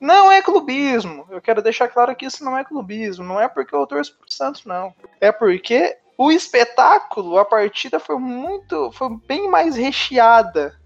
[0.00, 1.26] Não é clubismo.
[1.30, 3.24] Eu quero deixar claro que isso não é clubismo.
[3.24, 4.94] Não é porque eu torço pro Santos, não.
[5.20, 8.90] É porque o espetáculo, a partida foi muito.
[8.92, 10.78] foi bem mais recheada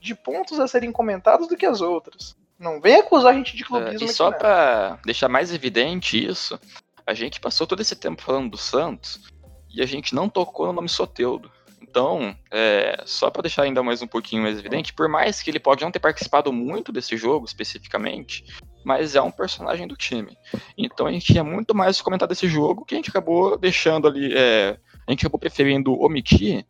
[0.00, 2.36] de pontos a serem comentados do que as outras.
[2.58, 4.06] Não vem acusar a gente de clubismo.
[4.06, 6.58] É, e só para deixar mais evidente isso,
[7.06, 9.33] a gente passou todo esse tempo falando do Santos
[9.74, 11.50] e a gente não tocou no nome Soteudo.
[11.80, 15.60] Então, é, só para deixar ainda mais um pouquinho mais evidente, por mais que ele
[15.60, 18.44] pode não ter participado muito desse jogo especificamente,
[18.84, 20.36] mas é um personagem do time.
[20.76, 24.32] Então a gente tinha muito mais comentar desse jogo que a gente acabou deixando ali,
[24.34, 26.66] é, a gente acabou preferindo omitir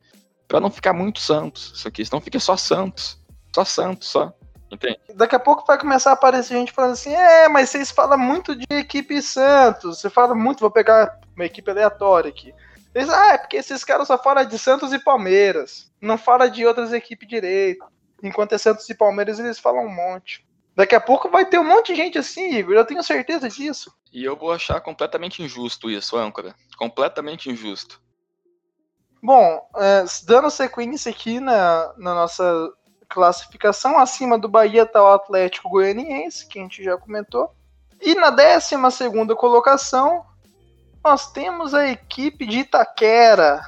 [0.47, 3.19] para não ficar muito Santos, isso aqui, senão fica só Santos,
[3.55, 4.33] só Santos, só.
[4.71, 4.99] Entende?
[5.15, 8.55] Daqui a pouco vai começar a aparecer gente falando assim: é, mas vocês falam muito
[8.55, 12.53] de equipe Santos, você fala muito, vou pegar uma equipe aleatória aqui.
[12.95, 15.93] Eles, ah, é porque esses caras só falam de Santos e Palmeiras.
[16.01, 17.85] Não fala de outras equipes direito.
[18.23, 20.47] Enquanto é Santos e Palmeiras, eles falam um monte.
[20.77, 22.75] Daqui a pouco vai ter um monte de gente assim, Igor.
[22.75, 23.93] Eu tenho certeza disso.
[24.13, 26.55] E eu vou achar completamente injusto isso, âncora.
[26.77, 28.01] Completamente injusto.
[29.23, 32.73] Bom, é, dando sequência aqui na, na nossa
[33.09, 37.55] classificação, acima do Bahia está o Atlético Goianiense, que a gente já comentou.
[38.01, 38.77] E na 12
[39.37, 40.27] colocação,
[41.05, 43.61] nós temos a equipe de Itaquera,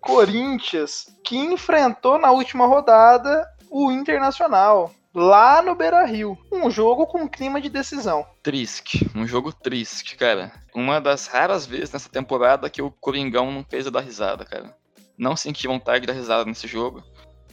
[0.00, 6.38] Corinthians, que enfrentou na última rodada o Internacional, lá no Beira Rio.
[6.52, 8.24] Um jogo com clima de decisão.
[8.42, 10.52] Triste, um jogo triste, cara.
[10.72, 14.72] Uma das raras vezes nessa temporada que o Coringão não fez a dar risada, cara.
[15.18, 17.02] Não senti vontade de dar risada nesse jogo.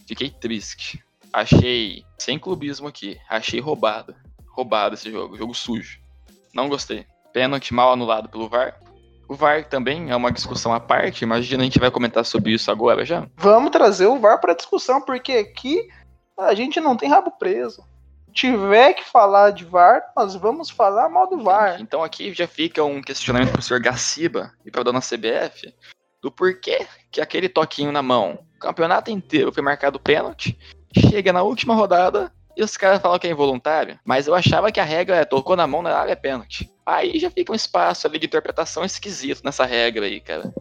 [0.08, 1.04] Fiquei triste.
[1.34, 4.16] Achei, sem clubismo aqui, achei roubada.
[4.48, 6.00] roubado esse jogo, jogo sujo.
[6.54, 7.06] Não gostei.
[7.34, 8.80] Pênalti mal anulado pelo VAR.
[9.30, 11.22] O VAR também é uma discussão à parte.
[11.22, 13.28] Imagina a gente vai comentar sobre isso agora já.
[13.38, 15.88] Vamos trazer o VAR para discussão, porque aqui
[16.36, 17.84] a gente não tem rabo preso.
[18.34, 21.80] Tiver que falar de VAR, nós vamos falar mal do VAR.
[21.80, 25.74] Então aqui já fica um questionamento pro senhor Gaciba e pra dona CBF
[26.22, 30.58] do porquê que aquele toquinho na mão, o campeonato inteiro foi marcado pênalti,
[31.10, 34.00] chega na última rodada e os caras falam que é involuntário.
[34.04, 36.70] Mas eu achava que a regra é tocou na mão na área é pênalti.
[36.90, 40.52] Aí já fica um espaço ali de interpretação esquisito nessa regra aí, cara.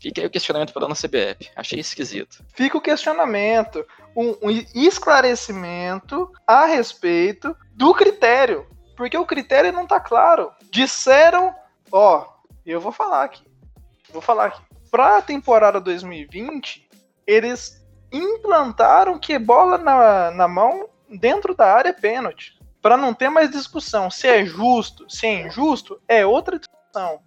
[0.00, 1.50] Fica aí o questionamento para dona CBF.
[1.56, 2.44] Achei esquisito.
[2.54, 3.84] Fica o questionamento,
[4.16, 8.68] um, um esclarecimento a respeito do critério.
[8.96, 10.52] Porque o critério não tá claro.
[10.70, 11.52] Disseram,
[11.90, 12.24] ó,
[12.64, 13.42] eu vou falar aqui.
[14.12, 14.62] Vou falar aqui.
[14.92, 16.88] Pra temporada 2020,
[17.26, 22.56] eles implantaram que bola na, na mão dentro da área é pênalti.
[22.84, 24.10] Para não ter mais discussão.
[24.10, 27.18] Se é justo, se é injusto, é outra discussão.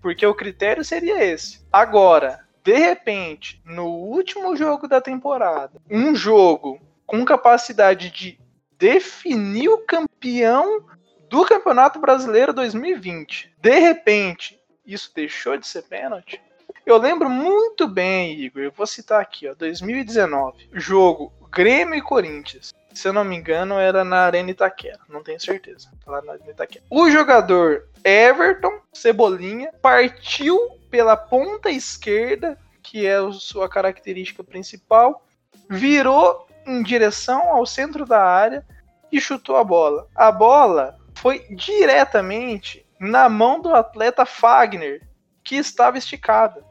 [0.00, 1.62] Porque o critério seria esse.
[1.70, 8.40] Agora, de repente, no último jogo da temporada, um jogo com capacidade de
[8.78, 10.86] definir o campeão
[11.28, 13.54] do Campeonato Brasileiro 2020.
[13.60, 16.40] De repente, isso deixou de ser pênalti?
[16.86, 22.72] Eu lembro muito bem, Igor, eu vou citar aqui, ó, 2019, jogo Grêmio e Corinthians.
[22.94, 25.90] Se eu não me engano, era na Arena Itaquera, não tenho certeza.
[26.06, 26.84] Lá na Arena Itaquera.
[26.90, 30.58] O jogador Everton Cebolinha partiu
[30.90, 35.24] pela ponta esquerda, que é a sua característica principal,
[35.68, 38.64] virou em direção ao centro da área
[39.10, 40.06] e chutou a bola.
[40.14, 45.02] A bola foi diretamente na mão do atleta Fagner,
[45.42, 46.64] que estava esticada.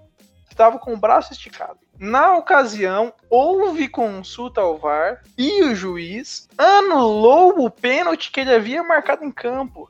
[0.49, 1.79] Estava com o braço esticado.
[2.01, 8.81] Na ocasião, houve consulta ao VAR e o juiz anulou o pênalti que ele havia
[8.81, 9.87] marcado em campo,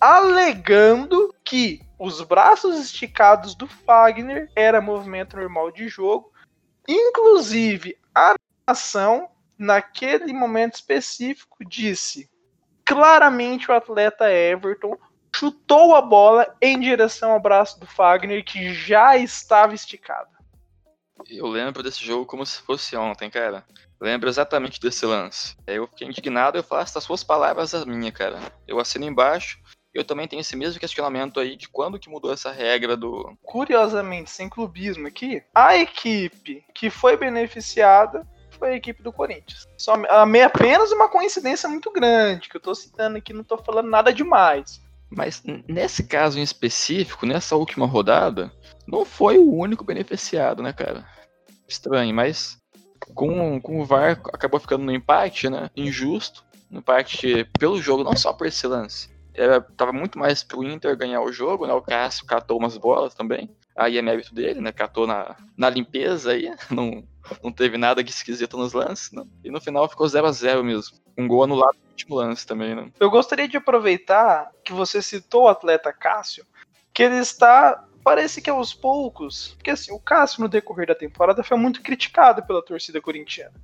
[0.00, 6.32] alegando que os braços esticados do Fagner era movimento normal de jogo,
[6.88, 8.34] inclusive a
[8.66, 12.28] ação naquele momento específico disse
[12.84, 14.98] claramente o atleta Everton
[15.32, 20.41] chutou a bola em direção ao braço do Fagner que já estava esticado.
[21.28, 23.64] Eu lembro desse jogo como se fosse ontem, cara.
[24.00, 25.56] lembro exatamente desse lance.
[25.66, 28.40] Eu fiquei indignado, eu faço as suas palavras as minhas, cara.
[28.66, 29.58] Eu assino embaixo.
[29.94, 33.36] Eu também tenho esse mesmo questionamento aí de quando que mudou essa regra do.
[33.42, 38.26] Curiosamente, sem clubismo aqui, a equipe que foi beneficiada
[38.58, 39.66] foi a equipe do Corinthians.
[39.76, 39.94] Só
[40.44, 44.80] apenas uma coincidência muito grande, que eu tô citando aqui, não tô falando nada demais.
[45.10, 48.50] Mas nesse caso em específico, nessa última rodada,
[48.86, 51.06] não foi o único beneficiado, né, cara?
[51.68, 52.60] Estranho, mas
[53.14, 55.70] com, com o VAR acabou ficando no empate, né?
[55.76, 56.44] Injusto.
[56.70, 59.10] No empate pelo jogo, não só por esse lance.
[59.34, 61.72] Era, tava muito mais pro Inter ganhar o jogo, né?
[61.72, 63.50] O Cássio catou umas bolas também.
[63.76, 64.72] Aí é mérito dele, né?
[64.72, 66.50] Catou na, na limpeza aí.
[66.70, 67.02] Não,
[67.42, 69.22] não teve nada de esquisito nos lances, né?
[69.44, 70.98] E no final ficou 0 a 0 mesmo.
[71.16, 72.90] Um gol anulado no último lance também, né?
[72.98, 76.44] Eu gostaria de aproveitar que você citou o atleta Cássio,
[76.92, 81.42] que ele está parece que aos poucos, porque assim, o Cássio no decorrer da temporada
[81.42, 83.54] foi muito criticado pela torcida corintiana.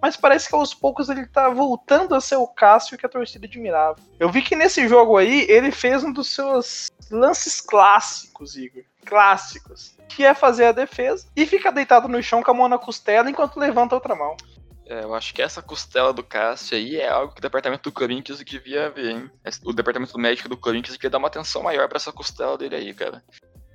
[0.00, 3.46] Mas parece que aos poucos ele tá voltando a ser o Cássio que a torcida
[3.46, 3.96] admirava.
[4.18, 8.84] Eu vi que nesse jogo aí ele fez um dos seus lances clássicos, Igor.
[9.04, 9.96] Clássicos.
[10.08, 13.28] Que é fazer a defesa e ficar deitado no chão com a mão na costela
[13.28, 14.36] enquanto levanta a outra mão.
[14.86, 17.92] É, eu acho que essa costela do Cássio aí é algo que o departamento do
[17.92, 19.30] Corinthians devia ver, hein?
[19.62, 22.94] O departamento médico do Corinthians devia dar uma atenção maior para essa costela dele aí,
[22.94, 23.22] cara.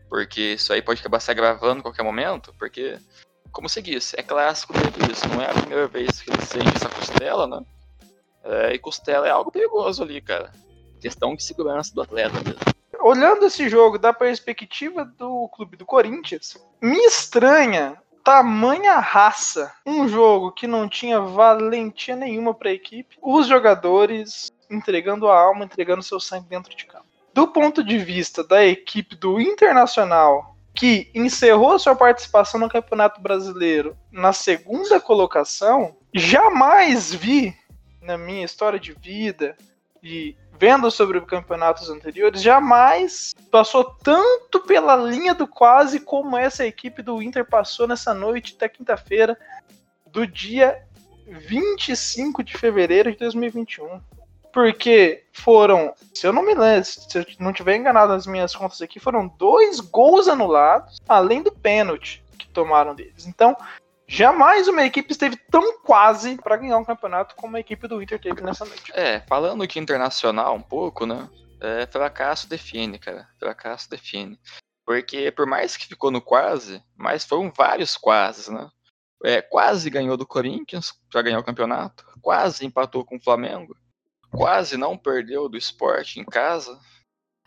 [0.10, 2.98] Porque isso aí pode acabar se agravando a qualquer momento, porque,
[3.52, 6.76] como você disse, é clássico dele isso, não é a primeira vez que ele sente
[6.76, 7.66] essa costela, né?
[8.44, 10.52] É, e costela é algo perigoso ali, cara.
[11.02, 12.60] Questão de segurança do atleta mesmo.
[13.00, 19.74] Olhando esse jogo da perspectiva do clube do Corinthians, me estranha tamanha raça.
[19.86, 23.18] Um jogo que não tinha valentia nenhuma para a equipe.
[23.22, 28.44] Os jogadores entregando a alma, entregando seu sangue dentro de campo do ponto de vista
[28.44, 37.14] da equipe do Internacional, que encerrou sua participação no Campeonato Brasileiro na segunda colocação, jamais
[37.14, 37.56] vi
[38.02, 39.56] na minha história de vida
[40.02, 47.02] e vendo sobre campeonatos anteriores, jamais passou tanto pela linha do quase como essa equipe
[47.02, 49.38] do Inter passou nessa noite até quinta-feira
[50.08, 50.84] do dia
[51.28, 54.02] 25 de fevereiro de 2021
[54.54, 58.82] porque foram, se eu não me lembro, se eu não tiver enganado nas minhas contas
[58.82, 63.26] aqui, foram dois gols anulados, além do pênalti que tomaram deles.
[63.26, 63.58] Então,
[64.06, 68.20] Jamais uma equipe esteve tão quase para ganhar um campeonato como a equipe do Inter
[68.20, 68.92] teve nessa noite.
[68.94, 71.28] É, falando de internacional um pouco, né?
[71.60, 73.28] É, fracasso define, cara.
[73.40, 74.38] Fracasso define.
[74.86, 78.70] Porque por mais que ficou no quase, mas foram vários quases, né?
[79.24, 83.74] É, quase ganhou do Corinthians para ganhar o campeonato, quase empatou com o Flamengo,
[84.34, 86.78] quase não perdeu do esporte em casa.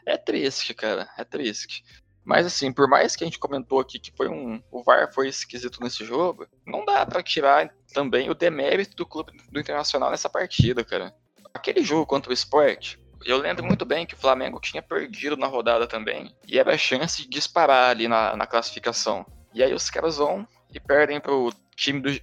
[0.07, 1.85] É triste, cara, é triste.
[2.25, 5.29] Mas assim, por mais que a gente comentou aqui que foi um, o VAR foi
[5.29, 10.29] esquisito nesse jogo, não dá para tirar também o demérito do clube do Internacional nessa
[10.29, 11.15] partida, cara.
[11.55, 15.47] Aquele jogo contra o Sport, eu lembro muito bem que o Flamengo tinha perdido na
[15.47, 19.25] rodada também, e era a chance de disparar ali na, na classificação.
[19.55, 22.21] E aí os caras vão e perdem pro time do,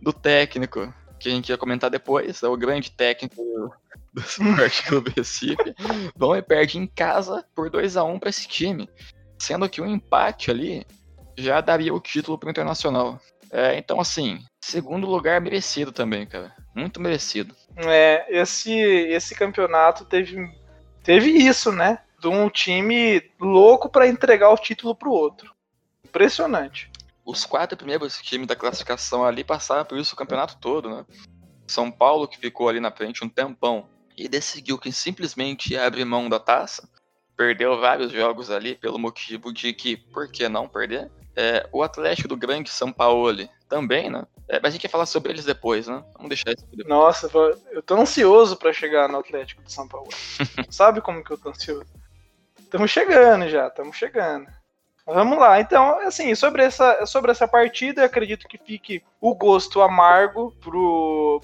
[0.00, 0.92] do técnico,
[1.24, 3.42] que a gente ia comentar depois, é o grande técnico
[4.12, 5.74] do Sport Clube Recife,
[6.14, 8.88] vão e perdem em casa por 2 a 1 para esse time.
[9.38, 10.86] Sendo que um empate ali
[11.36, 13.18] já daria o título pro Internacional.
[13.50, 16.54] É, então, assim, segundo lugar merecido também, cara.
[16.74, 17.54] Muito merecido.
[17.76, 20.50] É, esse, esse campeonato teve,
[21.02, 22.00] teve isso, né?
[22.20, 25.52] De um time louco para entregar o título pro outro.
[26.04, 26.90] Impressionante.
[27.24, 31.06] Os quatro primeiros times da classificação ali passaram por isso o campeonato todo, né?
[31.66, 36.04] São Paulo, que ficou ali na frente um tempão, e decidiu que simplesmente ia abrir
[36.04, 36.88] mão da taça.
[37.36, 41.10] Perdeu vários jogos ali pelo motivo de que, por que não perder?
[41.34, 44.24] É, o Atlético do Grande São Paulo também, né?
[44.48, 46.04] É, mas a gente vai falar sobre eles depois, né?
[46.14, 46.86] Vamos deixar isso depois.
[46.86, 47.28] Nossa,
[47.72, 50.08] eu tô ansioso para chegar no Atlético de São Paulo.
[50.70, 51.86] Sabe como que eu tô ansioso?
[52.60, 54.46] Estamos chegando já, estamos chegando.
[55.06, 60.54] Vamos lá, então, assim, sobre essa, sobre essa partida, acredito que fique o gosto amargo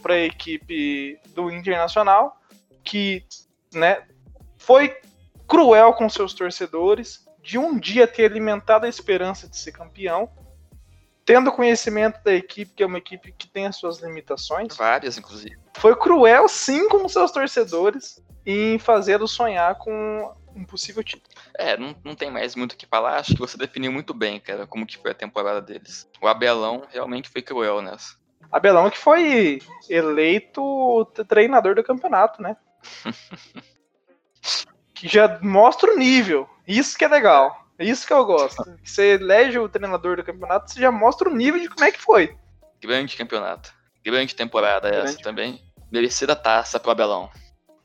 [0.00, 2.40] para a equipe do Internacional,
[2.82, 3.22] que
[3.74, 4.02] né,
[4.56, 4.96] foi
[5.46, 10.30] cruel com seus torcedores, de um dia ter alimentado a esperança de ser campeão,
[11.24, 14.74] tendo conhecimento da equipe, que é uma equipe que tem as suas limitações.
[14.74, 15.58] Várias, inclusive.
[15.76, 21.34] Foi cruel, sim, com seus torcedores, em fazê-los sonhar com um possível título.
[21.56, 23.16] É, não, não tem mais muito o que falar.
[23.16, 26.08] Acho que você definiu muito bem, cara, como que foi a temporada deles.
[26.20, 28.18] O Abelão realmente foi cruel nessa.
[28.52, 32.56] Abelão que foi eleito treinador do campeonato, né?
[34.94, 36.48] que já mostra o nível.
[36.66, 37.64] Isso que é legal.
[37.78, 38.62] Isso que eu gosto.
[38.84, 42.00] Você elege o treinador do campeonato, você já mostra o nível de como é que
[42.00, 42.36] foi.
[42.80, 43.72] Grande campeonato.
[44.04, 45.10] Grande temporada Grande.
[45.10, 45.62] essa também.
[45.90, 47.30] Merecida taça pro Abelão.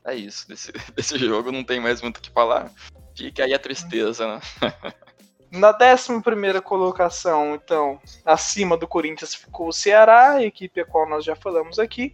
[0.06, 0.48] É isso.
[0.48, 2.70] Desse, desse jogo não tem mais muito o que falar.
[3.14, 4.40] Fica aí a tristeza, né?
[5.50, 11.24] Na 11 colocação, então, acima do Corinthians ficou o Ceará, a equipe a qual nós
[11.24, 12.12] já falamos aqui.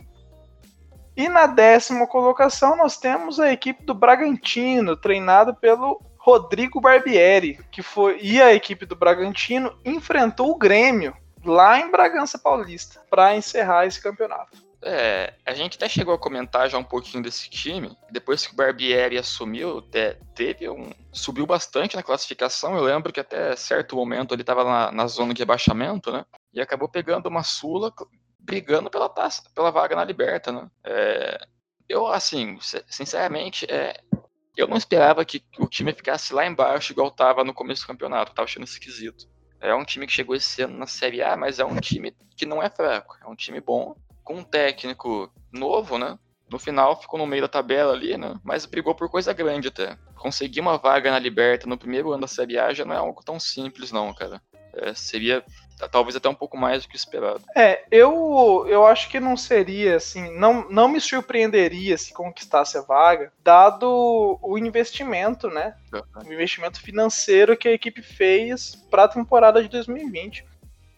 [1.17, 7.83] E na décima colocação nós temos a equipe do Bragantino, treinada pelo Rodrigo Barbieri, que
[7.83, 13.87] foi e a equipe do Bragantino enfrentou o Grêmio lá em Bragança Paulista para encerrar
[13.87, 14.72] esse campeonato.
[14.85, 17.97] É, a gente até chegou a comentar já um pouquinho desse time.
[18.11, 19.81] Depois que o Barbieri assumiu,
[20.35, 20.91] teve um.
[21.13, 22.77] subiu bastante na classificação.
[22.77, 26.25] Eu lembro que até certo momento ele estava na, na, zona de rebaixamento, né?
[26.53, 27.93] E acabou pegando uma Sula
[28.41, 30.69] brigando pela taça, pela vaga na Liberta, né?
[30.85, 31.47] É,
[31.89, 32.59] eu, assim,
[32.89, 34.01] sinceramente, é,
[34.57, 38.35] eu não esperava que o time ficasse lá embaixo igual estava no começo do campeonato.
[38.35, 39.31] Tava achando esquisito.
[39.61, 42.45] É um time que chegou esse ano na Série A, mas é um time que
[42.45, 43.17] não é fraco.
[43.23, 46.19] É um time bom com um técnico novo, né?
[46.51, 48.39] No final ficou no meio da tabela ali, né?
[48.45, 49.97] Mas brigou por coisa grande até.
[50.17, 53.23] Conseguir uma vaga na Liberta no primeiro ano da Série A já não é algo
[53.25, 54.41] tão simples, não, cara.
[54.75, 55.45] É, seria
[55.91, 57.43] talvez até um pouco mais do que esperado.
[57.57, 62.83] É, eu, eu acho que não seria assim, não, não me surpreenderia se conquistasse a
[62.83, 65.75] vaga, dado o investimento, né?
[65.93, 66.29] Uhum.
[66.29, 70.45] O investimento financeiro que a equipe fez para a temporada de 2020.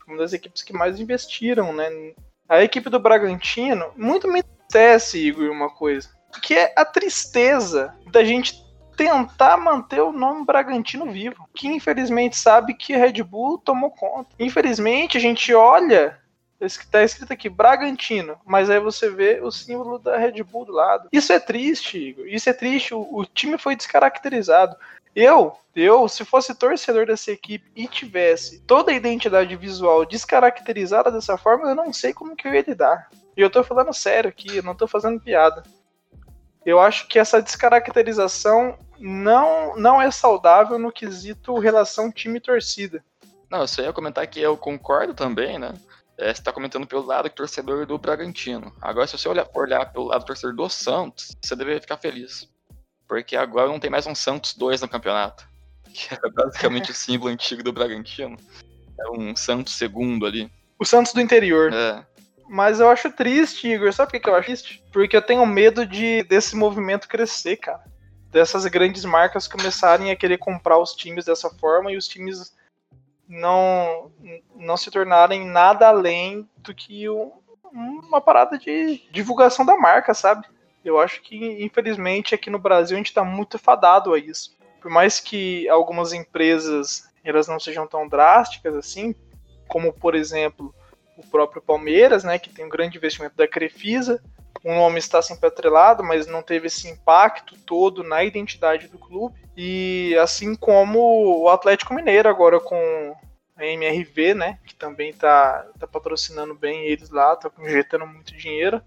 [0.06, 1.88] Uma das equipes que mais investiram, né?
[2.48, 6.10] A equipe do Bragantino, muito me acontece, Igor, uma coisa,
[6.42, 8.64] que é a tristeza da gente
[8.96, 14.30] tentar manter o nome Bragantino vivo, que infelizmente sabe que Red Bull tomou conta.
[14.38, 16.18] Infelizmente a gente olha
[16.64, 21.08] Está escrito aqui Bragantino, mas aí você vê o símbolo da Red Bull do lado.
[21.12, 22.26] Isso é triste, Igor.
[22.26, 22.94] Isso é triste.
[22.94, 24.76] O, o, time foi descaracterizado.
[25.14, 31.36] Eu, eu, se fosse torcedor dessa equipe e tivesse toda a identidade visual descaracterizada dessa
[31.36, 33.08] forma, eu não sei como que eu ia lidar.
[33.36, 35.62] E eu tô falando sério aqui, eu não tô fazendo piada.
[36.64, 43.04] Eu acho que essa descaracterização não, não é saudável no quesito relação time-torcida.
[43.50, 45.74] Não, só ia comentar que eu concordo também, né?
[46.16, 48.72] É, você está comentando pelo lado do torcedor do Bragantino.
[48.80, 52.48] Agora, se você olhar, olhar pelo lado do torcedor do Santos, você deveria ficar feliz.
[53.08, 55.46] Porque agora não tem mais um Santos 2 no campeonato.
[55.94, 58.36] Que era basicamente o símbolo antigo do Bragantino.
[58.98, 60.50] É um Santos segundo ali.
[60.76, 61.72] O O Santos do interior.
[61.72, 62.04] É.
[62.48, 63.92] Mas eu acho triste, Igor.
[63.92, 64.82] Sabe por que eu acho triste?
[64.92, 67.84] Porque eu tenho medo de desse movimento crescer, cara.
[68.28, 72.52] Dessas grandes marcas começarem a querer comprar os times dessa forma e os times
[73.28, 74.10] não,
[74.54, 77.32] não se tornarem nada além do que um,
[77.72, 80.46] uma parada de divulgação da marca, sabe?
[80.84, 84.56] Eu acho que, infelizmente, aqui no Brasil a gente está muito fadado a isso.
[84.80, 89.14] Por mais que algumas empresas elas não sejam tão drásticas assim,
[89.66, 90.74] como por exemplo
[91.16, 94.22] o próprio Palmeiras, né, que tem um grande investimento da Crefisa,
[94.64, 99.38] o nome está sempre atrelado, mas não teve esse impacto todo na identidade do clube.
[99.56, 103.14] E assim como o Atlético Mineiro agora com
[103.56, 108.82] a MRV, né, que também está tá patrocinando bem eles lá, está injetando muito dinheiro,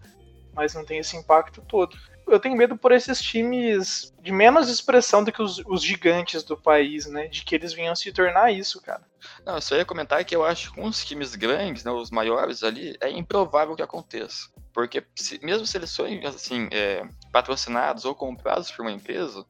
[0.54, 1.96] mas não tem esse impacto todo
[2.28, 6.58] eu tenho medo por esses times de menos expressão do que os, os, gigantes do
[6.58, 7.28] país, né?
[7.28, 9.02] De que eles venham se tornar isso, cara.
[9.46, 12.64] Não, eu só ia comentar que eu acho que os times grandes, né, os maiores
[12.64, 14.50] ali, é improvável que aconteça.
[14.78, 17.02] Porque se, mesmo se eles forem, assim, é,
[17.32, 19.44] patrocinados ou comprados por uma empresa,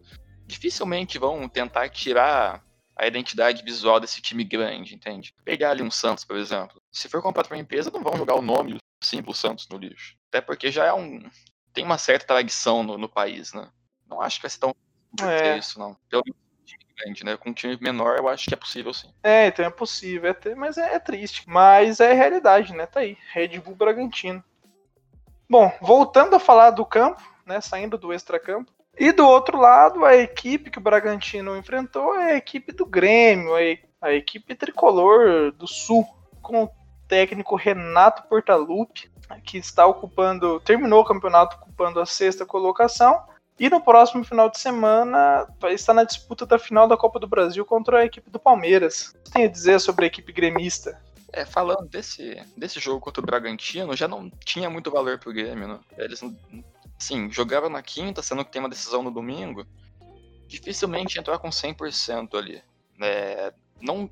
[0.46, 2.64] dificilmente vão tentar tirar
[2.96, 5.36] a identidade visual desse time grande, entende?
[5.44, 6.82] Pegar ali um Santos, por exemplo.
[6.90, 10.16] Se for comprado por uma empresa, não vão jogar o nome simples Santos no lixo.
[10.30, 11.30] Até porque já é um,
[11.74, 13.70] tem uma certa tradição no, no país, né?
[14.10, 14.74] Não acho que vai ser tão
[15.30, 15.58] é.
[15.58, 15.94] isso, não.
[16.10, 16.24] Pelo
[16.64, 17.36] time grande, né?
[17.36, 19.14] Com um time menor, eu acho que é possível, sim.
[19.22, 21.44] É, então é possível, é mas é, é, triste.
[21.46, 22.86] Mas é realidade, né?
[22.86, 23.18] Tá aí.
[23.34, 24.42] Red Bull Bragantino.
[25.50, 27.62] Bom, voltando a falar do campo, né?
[27.62, 28.72] Saindo do extracampo.
[29.00, 33.54] E do outro lado, a equipe que o Bragantino enfrentou é a equipe do Grêmio,
[34.02, 36.06] a equipe tricolor do Sul,
[36.42, 36.70] com o
[37.08, 39.10] técnico Renato Portaluppi,
[39.44, 43.22] que está ocupando, terminou o campeonato ocupando a sexta colocação.
[43.60, 47.66] E no próximo final de semana está na disputa da final da Copa do Brasil
[47.66, 49.16] contra a equipe do Palmeiras.
[49.16, 51.02] O que tem a dizer sobre a equipe gremista?
[51.34, 55.68] É, falando desse, desse jogo contra o Bragantino, já não tinha muito valor pro Grêmio,
[55.68, 55.80] né?
[55.98, 56.22] Eles,
[56.98, 59.66] sim, jogaram na quinta, sendo que tem uma decisão no domingo.
[60.48, 62.64] Dificilmente entrar com 100% ali.
[63.02, 64.10] É, não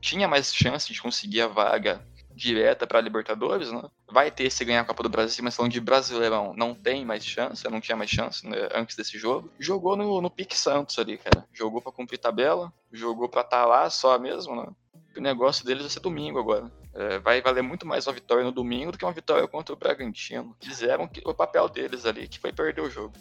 [0.00, 2.04] tinha mais chance de conseguir a vaga
[2.34, 3.82] direta para Libertadores, né?
[4.10, 7.24] Vai ter se ganhar a Copa do Brasil, mas falando de Brasileirão, não tem mais
[7.24, 9.50] chance, não tinha mais chance né, antes desse jogo.
[9.58, 11.46] Jogou no, no Pique Santos ali, cara.
[11.52, 14.66] Jogou para cumprir tabela, jogou para estar tá lá só mesmo, né?
[15.16, 16.70] O negócio deles vai ser domingo agora.
[16.94, 19.78] É, vai valer muito mais uma vitória no domingo do que uma vitória contra o
[19.78, 20.56] Bragantino.
[20.60, 23.12] Fizeram o papel deles ali, que foi perder o jogo.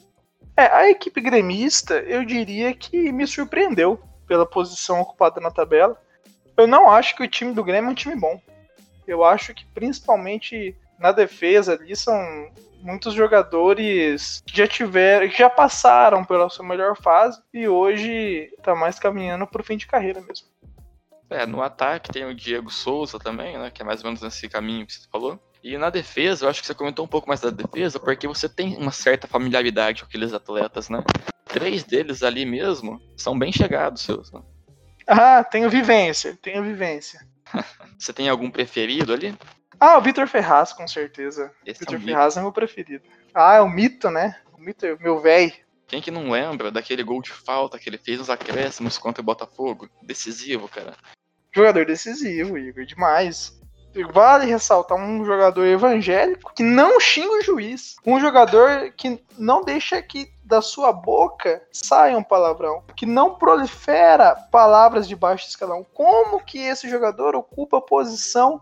[0.55, 6.01] É, a equipe gremista, eu diria que me surpreendeu pela posição ocupada na tabela.
[6.57, 8.41] Eu não acho que o time do Grêmio é um time bom
[9.11, 12.15] eu acho que principalmente na defesa ali são
[12.81, 18.75] muitos jogadores que já tiveram, que já passaram pela sua melhor fase e hoje tá
[18.75, 20.47] mais caminhando pro fim de carreira mesmo.
[21.31, 24.49] É, no ataque tem o Diego Souza também, né, que é mais ou menos nesse
[24.49, 25.41] caminho que você falou.
[25.63, 28.49] E na defesa, eu acho que você comentou um pouco mais da defesa, porque você
[28.49, 31.01] tem uma certa familiaridade com aqueles atletas, né?
[31.45, 34.41] Três deles ali mesmo são bem chegados seus, né?
[35.07, 37.25] Ah, tenho vivência, tenho vivência.
[37.97, 39.37] Você tem algum preferido ali?
[39.79, 41.51] Ah, o Vitor Ferraz, com certeza.
[41.65, 43.03] Esse Vitor é um Ferraz é meu preferido.
[43.33, 44.39] Ah, é o mito, né?
[44.53, 45.53] O mito, meu velho.
[45.87, 49.25] Quem que não lembra daquele gol de falta que ele fez nos acréscimos contra o
[49.25, 49.89] Botafogo?
[50.01, 50.95] Decisivo, cara.
[51.53, 53.59] Jogador decisivo, Igor, demais.
[54.13, 57.97] Vale ressaltar um jogador evangélico que não xinga o juiz.
[58.05, 62.83] Um jogador que não deixa que da sua boca saia um palavrão.
[62.95, 65.85] Que não prolifera palavras de baixo escalão.
[65.93, 68.61] Como que esse jogador ocupa a posição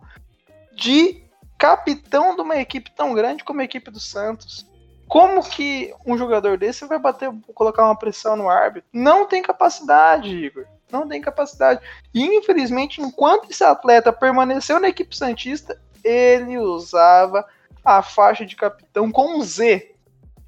[0.74, 1.24] de
[1.60, 4.66] capitão de uma equipe tão grande como a equipe do Santos?
[5.08, 8.90] Como que um jogador desse vai bater, colocar uma pressão no árbitro?
[8.92, 11.82] Não tem capacidade, Igor não tem capacidade.
[12.14, 17.46] E infelizmente, enquanto esse atleta permaneceu na equipe Santista, ele usava
[17.84, 19.96] a faixa de capitão com Z.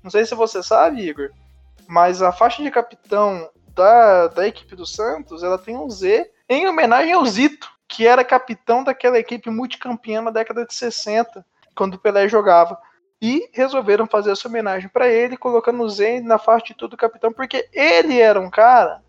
[0.04, 1.32] Não sei se você sabe, Igor,
[1.88, 6.68] mas a faixa de capitão da, da equipe do Santos, ela tem um Z em
[6.68, 12.00] homenagem ao Zito, que era capitão daquela equipe multicampeã na década de 60, quando o
[12.00, 12.78] Pelé jogava.
[13.22, 17.32] E resolveram fazer essa homenagem para ele, colocando o Z na faixa de todo capitão,
[17.32, 19.02] porque ele era um cara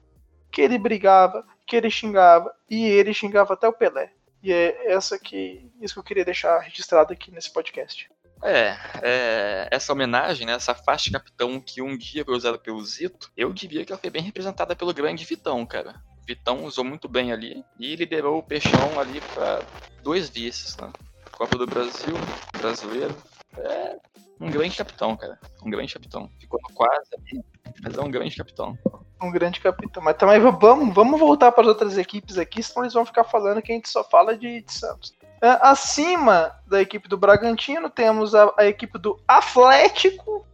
[0.52, 4.12] que ele brigava, que ele xingava, e ele xingava até o Pelé.
[4.42, 8.10] E é essa que, isso que eu queria deixar registrado aqui nesse podcast.
[8.42, 12.84] É, é, essa homenagem, né, essa faixa de capitão que um dia foi usada pelo
[12.84, 16.02] Zito, eu diria que ela foi bem representada pelo grande Vitão, cara.
[16.26, 19.62] Vitão usou muito bem ali e liderou o Peixão ali para
[20.02, 20.90] dois vices, né?
[21.32, 22.14] Copa do Brasil,
[22.58, 23.14] brasileiro.
[23.56, 23.96] É
[24.40, 25.38] um grande capitão, cara.
[25.64, 26.28] Um grande capitão.
[26.38, 27.44] Ficou quase ali,
[27.82, 28.78] mas é um grande capitão
[29.22, 30.02] um grande capitão.
[30.02, 33.62] Mas também vamos, vamos voltar para as outras equipes aqui, senão eles vão ficar falando
[33.62, 35.14] que a gente só fala de, de Santos.
[35.40, 40.46] Acima da equipe do Bragantino, temos a, a equipe do Atlético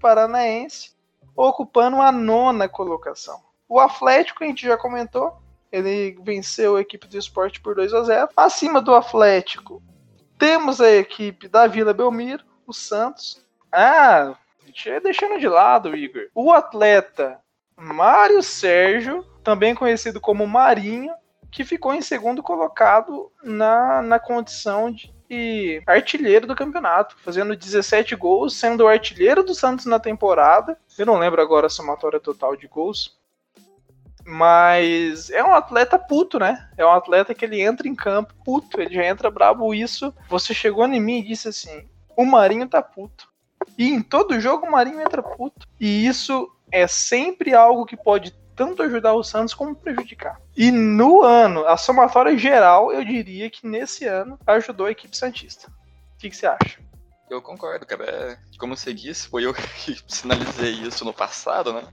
[0.00, 0.92] Paranaense,
[1.36, 3.40] ocupando a nona colocação.
[3.68, 5.36] O Atlético, a gente já comentou,
[5.70, 9.82] ele venceu a equipe do esporte por 2 a 0 Acima do Atlético,
[10.38, 13.44] temos a equipe da Vila Belmiro, o Santos.
[13.72, 14.36] Ah,
[15.02, 16.28] deixando de lado, Igor.
[16.34, 17.38] O atleta
[17.76, 21.12] Mário Sérgio, também conhecido como Marinho,
[21.50, 28.54] que ficou em segundo colocado na, na condição de artilheiro do campeonato, fazendo 17 gols,
[28.56, 30.78] sendo o artilheiro do Santos na temporada.
[30.98, 33.18] Eu não lembro agora a somatória total de gols,
[34.24, 36.68] mas é um atleta puto, né?
[36.76, 39.72] É um atleta que ele entra em campo puto, ele já entra brabo.
[39.74, 43.29] Isso, você chegou em mim e disse assim: o Marinho tá puto.
[43.80, 45.66] E em todo jogo o Marinho entra puto.
[45.80, 50.38] E isso é sempre algo que pode tanto ajudar o Santos como prejudicar.
[50.54, 55.72] E no ano, a somatória geral, eu diria que nesse ano ajudou a equipe Santista.
[56.14, 56.78] O que, você acha?
[57.30, 58.04] Eu concordo, cara.
[58.04, 61.88] É, como você disse, foi eu que sinalizei isso no passado, né?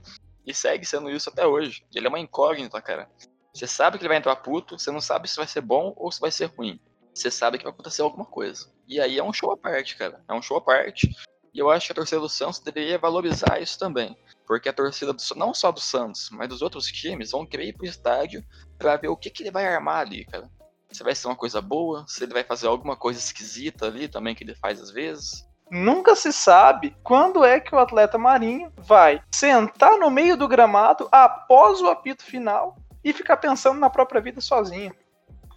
[0.46, 1.86] E segue sendo isso até hoje.
[1.94, 3.08] Ele é uma incógnita, cara.
[3.54, 6.12] Você sabe que ele vai entrar puto, você não sabe se vai ser bom ou
[6.12, 6.78] se vai ser ruim.
[7.14, 8.70] Você sabe que vai acontecer alguma coisa.
[8.86, 10.22] E aí é um show à parte, cara.
[10.28, 11.10] É um show à parte.
[11.58, 14.16] E eu acho que a torcida do Santos deveria valorizar isso também.
[14.46, 17.72] Porque a torcida do, não só do Santos, mas dos outros times vão querer ir
[17.72, 18.44] pro estádio
[18.78, 20.48] pra ver o que, que ele vai armar ali, cara.
[20.92, 24.36] Se vai ser uma coisa boa, se ele vai fazer alguma coisa esquisita ali também
[24.36, 25.44] que ele faz às vezes.
[25.68, 31.08] Nunca se sabe quando é que o atleta marinho vai sentar no meio do gramado
[31.10, 34.94] após o apito final e ficar pensando na própria vida sozinho.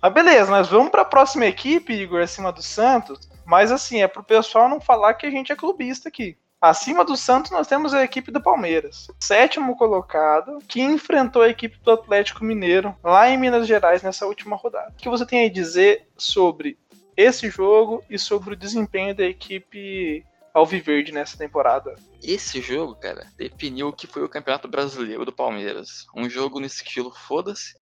[0.01, 3.29] Mas beleza, nós vamos para a próxima equipe, Igor, acima do Santos.
[3.51, 6.37] Mas assim, é pro pessoal não falar que a gente é clubista aqui.
[6.61, 11.77] Acima do Santos, nós temos a equipe do Palmeiras, sétimo colocado, que enfrentou a equipe
[11.83, 14.91] do Atlético Mineiro lá em Minas Gerais nessa última rodada.
[14.91, 16.77] O que você tem a dizer sobre
[17.17, 21.95] esse jogo e sobre o desempenho da equipe Alviverde nessa temporada.
[22.21, 26.05] Esse jogo, cara, definiu o que foi o Campeonato Brasileiro do Palmeiras.
[26.13, 27.75] Um jogo no estilo foda-se,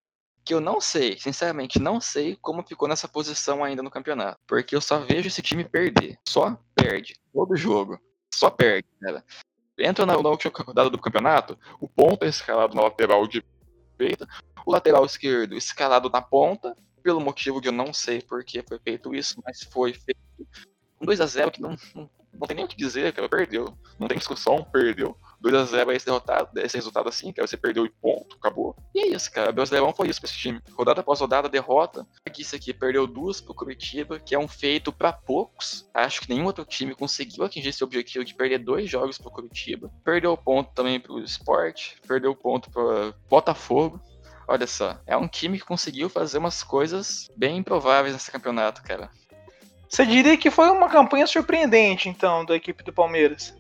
[0.49, 4.39] que eu não sei, sinceramente, não sei como ficou nessa posição ainda no campeonato.
[4.47, 6.17] Porque eu só vejo esse time perder.
[6.27, 7.21] Só perde.
[7.31, 7.99] Todo jogo.
[8.33, 9.23] Só perde, cara.
[9.77, 14.27] Entra na, na última rodada do campeonato, o ponto é escalado na lateral direita,
[14.65, 18.79] o lateral esquerdo escalado na ponta, pelo motivo que eu não sei por que foi
[18.79, 20.19] feito isso, mas foi feito.
[20.99, 23.77] Um 2x0 que não, não, não, tem nem o que dizer, cara, perdeu.
[23.99, 25.15] Não tem discussão, perdeu.
[25.41, 26.09] 2x0 é esse,
[26.65, 28.75] esse resultado assim, cara, você perdeu e ponto, acabou.
[28.93, 30.61] E é isso, cara, o Brasileirão foi isso pra esse time.
[30.71, 32.05] Rodada após rodada, derrota.
[32.25, 35.89] Aqui, isso aqui, perdeu duas pro Curitiba, que é um feito para poucos.
[35.93, 39.91] Acho que nenhum outro time conseguiu atingir esse objetivo de perder dois jogos pro Curitiba.
[40.03, 43.99] Perdeu ponto também pro Sport, perdeu ponto pro Botafogo.
[44.47, 49.09] Olha só, é um time que conseguiu fazer umas coisas bem improváveis nesse campeonato, cara.
[49.87, 53.58] Você diria que foi uma campanha surpreendente, então, da equipe do Palmeiras?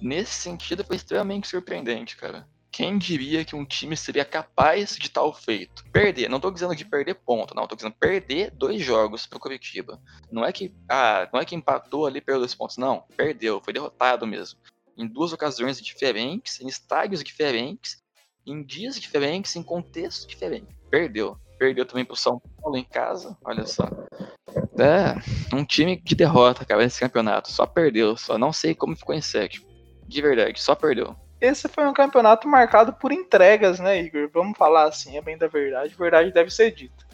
[0.00, 2.48] Nesse sentido, foi extremamente surpreendente, cara.
[2.72, 5.84] Quem diria que um time seria capaz de tal feito?
[5.92, 10.00] Perder, não tô dizendo de perder ponto, não, tô dizendo perder dois jogos pro Curitiba.
[10.30, 13.72] Não é que, ah, não é que empatou ali perdeu dois pontos, não, perdeu, foi
[13.72, 14.58] derrotado mesmo.
[14.96, 18.00] Em duas ocasiões diferentes, em estádios diferentes,
[18.46, 20.74] em dias diferentes, em contextos diferentes.
[20.90, 21.36] Perdeu.
[21.58, 23.84] Perdeu também pro São Paulo em casa, olha só.
[24.78, 27.50] É, um time que derrota, cara, nesse campeonato.
[27.50, 29.69] Só perdeu, só não sei como ficou em sétimo.
[30.10, 31.14] De verdade, só perdeu.
[31.40, 34.28] Esse foi um campeonato marcado por entregas, né, Igor?
[34.34, 35.94] Vamos falar assim, é bem da verdade.
[35.94, 37.06] Verdade deve ser dita.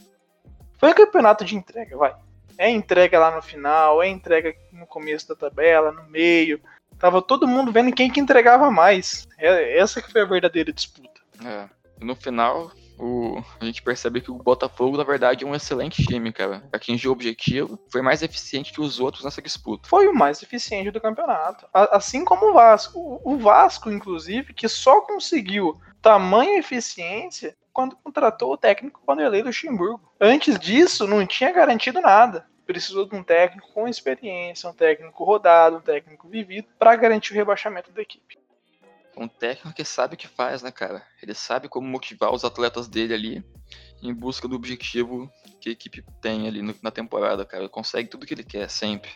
[0.78, 2.14] Foi um campeonato de entrega, vai.
[2.56, 6.58] É entrega lá no final, é entrega no começo da tabela, no meio.
[6.98, 9.28] Tava todo mundo vendo quem que entregava mais.
[9.36, 11.20] É, essa que foi a verdadeira disputa.
[11.44, 11.68] É.
[12.00, 16.32] No final, o, a gente percebe que o Botafogo, na verdade, é um excelente time,
[16.32, 16.62] cara.
[16.72, 19.88] Atingiu o objetivo, foi mais eficiente que os outros nessa disputa.
[19.88, 21.66] Foi o mais eficiente do campeonato.
[21.72, 23.20] assim como o Vasco.
[23.24, 30.00] O Vasco, inclusive, que só conseguiu tamanha eficiência quando contratou o técnico Vanderlei Luxemburgo.
[30.20, 32.46] Antes disso, não tinha garantido nada.
[32.64, 37.36] Precisou de um técnico com experiência, um técnico rodado, um técnico vivido, para garantir o
[37.36, 38.38] rebaixamento da equipe
[39.16, 41.02] um técnico que sabe o que faz, né, cara?
[41.22, 43.44] Ele sabe como motivar os atletas dele ali
[44.02, 47.62] em busca do objetivo que a equipe tem ali na temporada, cara.
[47.62, 49.10] Ele consegue tudo que ele quer, sempre.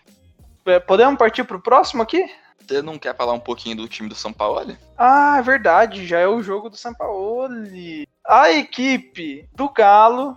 [0.66, 2.24] É, podemos partir pro próximo aqui?
[2.66, 4.76] Você não quer falar um pouquinho do time do São Paulo?
[4.96, 7.55] Ah, é verdade, já é o jogo do São Paulo.
[8.26, 10.36] A equipe do Galo,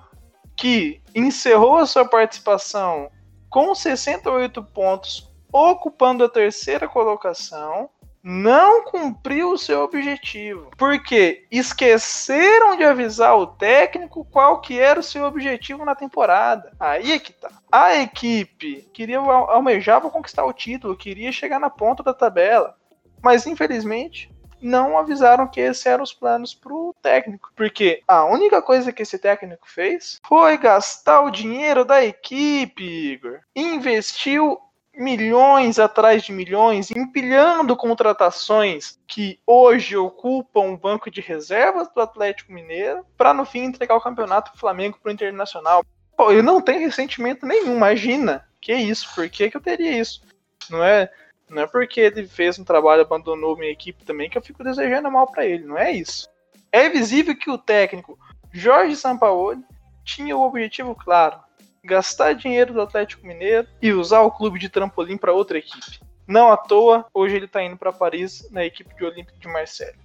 [0.56, 3.12] que encerrou a sua participação
[3.50, 7.90] com 68 pontos, ocupando a terceira colocação,
[8.24, 10.72] não cumpriu o seu objetivo.
[10.78, 16.72] Porque esqueceram de avisar o técnico qual que era o seu objetivo na temporada.
[16.80, 17.52] Aí é que tá.
[17.70, 22.78] A equipe queria almejava conquistar o título, queria chegar na ponta da tabela.
[23.22, 27.52] Mas infelizmente não avisaram que esses eram os planos pro técnico.
[27.54, 33.42] Porque a única coisa que esse técnico fez foi gastar o dinheiro da equipe, Igor.
[33.54, 34.58] Investiu
[34.96, 42.54] milhões atrás de milhões, empilhando contratações que hoje ocupam o banco de reservas do Atlético
[42.54, 45.84] Mineiro, para no fim entregar o campeonato do Flamengo pro Internacional.
[46.16, 48.48] Pô, eu não tenho ressentimento nenhum, imagina.
[48.62, 49.14] Que isso?
[49.14, 50.22] Por que, que eu teria isso?
[50.70, 51.12] Não é
[51.50, 55.12] não é porque ele fez um trabalho abandonou minha equipe também que eu fico desejando
[55.12, 55.66] mal para ele.
[55.66, 56.28] Não é isso.
[56.72, 58.18] É visível que o técnico
[58.52, 59.64] Jorge Sampaoli
[60.04, 61.40] tinha o objetivo claro:
[61.84, 66.00] gastar dinheiro do Atlético Mineiro e usar o clube de trampolim para outra equipe.
[66.28, 69.98] Não à toa, hoje ele está indo para Paris na equipe de Olímpico de Marseille.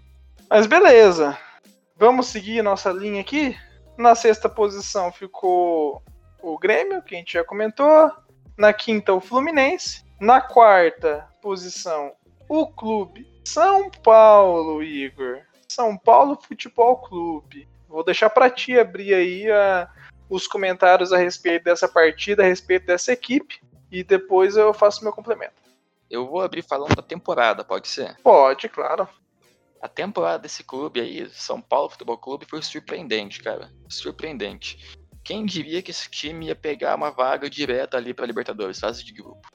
[0.51, 1.39] Mas beleza,
[1.97, 3.57] vamos seguir nossa linha aqui.
[3.97, 6.03] Na sexta posição ficou
[6.43, 8.11] o Grêmio, que a gente já comentou.
[8.57, 10.05] Na quinta, o Fluminense.
[10.21, 12.13] Na quarta posição,
[12.49, 15.41] o clube São Paulo, Igor.
[15.69, 17.69] São Paulo Futebol Clube.
[17.89, 19.89] Vou deixar para ti abrir aí a,
[20.29, 23.61] os comentários a respeito dessa partida, a respeito dessa equipe,
[23.91, 25.55] e depois eu faço meu complemento.
[26.11, 28.17] Eu vou abrir falando da temporada, pode ser?
[28.23, 29.09] Pode, claro.
[29.81, 33.71] A temporada desse clube aí, São Paulo Futebol Clube, foi surpreendente, cara.
[33.89, 34.97] Surpreendente.
[35.23, 39.13] Quem diria que esse time ia pegar uma vaga direta ali para Libertadores, fase de
[39.13, 39.47] grupo?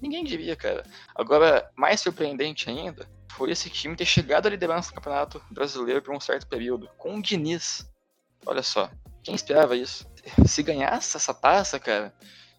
[0.00, 0.84] Ninguém diria, cara.
[1.14, 6.14] Agora, mais surpreendente ainda, foi esse time ter chegado à liderança do Campeonato Brasileiro por
[6.14, 7.90] um certo período, com o Diniz.
[8.44, 8.90] Olha só,
[9.22, 10.06] quem esperava isso?
[10.46, 12.14] Se ganhasse essa taça, cara,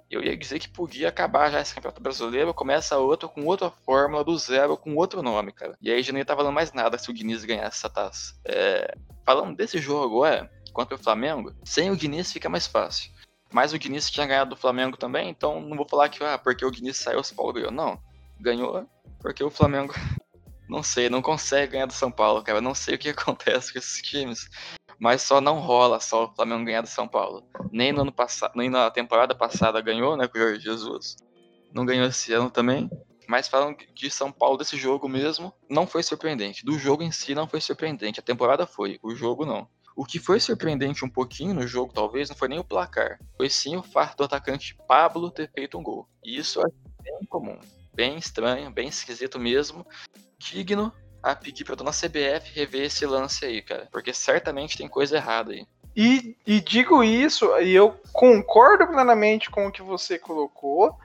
[0.09, 4.23] eu ia dizer que podia acabar já esse Campeonato Brasileiro, começa outro com outra fórmula
[4.23, 5.77] do zero, com outro nome, cara.
[5.81, 8.35] E aí já não ia estar falando mais nada se o Diniz ganhasse essa taça.
[8.45, 8.95] É...
[9.25, 13.11] Falando desse jogo agora, contra o Flamengo, sem o Diniz fica mais fácil.
[13.51, 16.65] Mas o Diniz tinha ganhado do Flamengo também, então não vou falar que ah, porque
[16.65, 17.71] o Diniz saiu, o São Paulo ganhou.
[17.71, 17.99] Não,
[18.39, 18.87] ganhou
[19.19, 19.93] porque o Flamengo,
[20.67, 22.59] não sei, não consegue ganhar do São Paulo, cara.
[22.59, 24.49] Não sei o que acontece com esses times.
[24.99, 27.43] Mas só não rola só o Flamengo ganhar do São Paulo.
[27.71, 31.15] Nem no ano passado, nem na temporada passada ganhou, né, com o Jorge Jesus.
[31.73, 32.89] Não ganhou esse ano também.
[33.27, 36.65] Mas falando de São Paulo desse jogo mesmo, não foi surpreendente.
[36.65, 38.19] Do jogo em si não foi surpreendente.
[38.19, 39.67] A temporada foi, o jogo não.
[39.95, 43.19] O que foi surpreendente um pouquinho no jogo, talvez, não foi nem o placar.
[43.37, 46.07] Foi sim o fato do atacante Pablo ter feito um gol.
[46.23, 46.65] E isso é
[47.03, 47.59] bem comum.
[47.93, 49.85] Bem estranho, bem esquisito mesmo.
[50.39, 50.91] Digno
[51.23, 53.87] a pedir pra dona CBF rever esse lance aí, cara.
[53.91, 55.65] Porque certamente tem coisa errada aí.
[55.95, 60.97] E, e digo isso, e eu concordo plenamente com o que você colocou.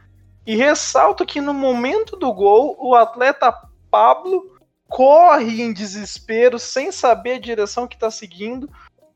[0.44, 3.54] E ressalto que no momento do gol, o atleta
[3.90, 4.58] Pablo
[4.88, 8.68] corre em desespero, sem saber a direção que está seguindo,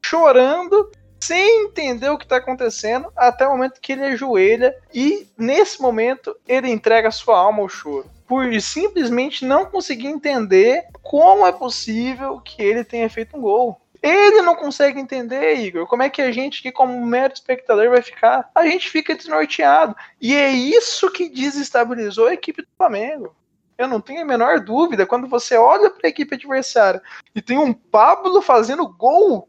[0.04, 0.90] chorando,
[1.22, 6.36] sem entender o que está acontecendo, até o momento que ele ajoelha e, nesse momento,
[6.48, 8.10] ele entrega sua alma ao choro.
[8.26, 13.80] Por simplesmente não conseguir entender como é possível que ele tenha feito um gol.
[14.02, 18.02] Ele não consegue entender, Igor, como é que a gente, que como mero espectador, vai
[18.02, 18.50] ficar?
[18.52, 19.94] A gente fica desnorteado.
[20.20, 23.32] E é isso que desestabilizou a equipe do Flamengo.
[23.78, 25.06] Eu não tenho a menor dúvida.
[25.06, 27.00] Quando você olha para a equipe adversária
[27.32, 29.48] e tem um Pablo fazendo gol.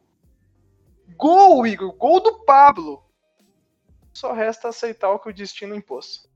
[1.18, 1.93] Gol, Igor.
[1.93, 3.03] Gol do Pablo.
[4.14, 6.28] Só resta aceitar o que o destino impôs.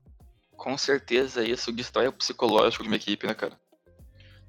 [0.56, 3.58] Com certeza isso destrói o psicológico de uma equipe, né, cara?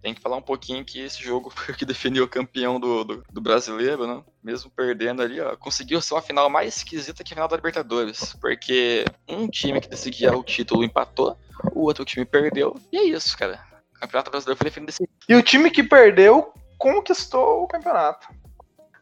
[0.01, 3.03] Tem que falar um pouquinho que esse jogo foi o que definiu o campeão do,
[3.03, 4.23] do, do, brasileiro, né?
[4.41, 5.55] Mesmo perdendo ali, ó.
[5.57, 8.33] Conseguiu ser uma final mais esquisita que a final da Libertadores.
[8.41, 11.37] Porque um time que decidia o título empatou
[11.73, 13.59] o outro time perdeu, e é isso, cara.
[13.95, 18.27] O Campeonato Brasileiro foi definido desse E o time que perdeu conquistou o campeonato.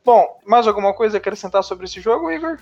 [0.07, 2.57] Bom, mais alguma coisa a acrescentar sobre esse jogo, Igor?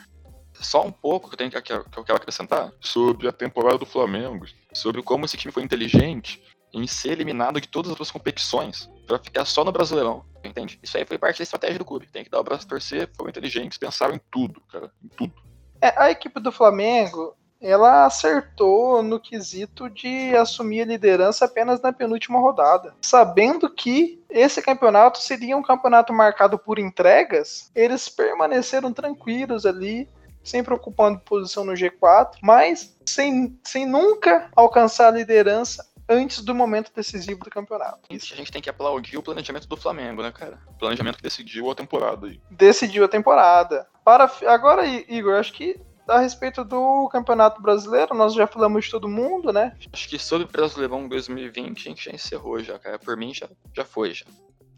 [0.54, 4.48] Só um pouco que eu, tenho, que eu quero acrescentar sobre a temporada do Flamengo,
[4.74, 6.44] sobre como esse time foi inteligente
[6.74, 10.80] em ser eliminado de todas as outras competições para ficar só no Brasileirão, entende?
[10.82, 12.08] Isso aí foi parte da estratégia do clube.
[12.08, 15.36] Tem que dar o braço a torcer, foram inteligentes, pensaram em tudo, cara, em tudo.
[15.80, 21.92] É, a equipe do Flamengo, ela acertou no quesito de assumir a liderança apenas na
[21.92, 22.94] penúltima rodada.
[23.02, 30.08] Sabendo que esse campeonato seria um campeonato marcado por entregas, eles permaneceram tranquilos ali,
[30.44, 36.92] sempre ocupando posição no G4, mas sem, sem nunca alcançar a liderança antes do momento
[36.96, 38.02] decisivo do campeonato.
[38.12, 40.60] Isso a gente tem que aplaudir o planejamento do Flamengo, né, cara?
[40.68, 42.40] O planejamento que decidiu a temporada aí.
[42.52, 43.88] Decidiu a temporada.
[44.04, 49.08] Para agora, Igor, acho que a respeito do Campeonato Brasileiro, nós já falamos de todo
[49.08, 49.76] mundo, né?
[49.92, 53.00] Acho que sobre o Brasileirão 2020 a gente já encerrou já, cara.
[53.00, 54.26] Por mim já, já foi já.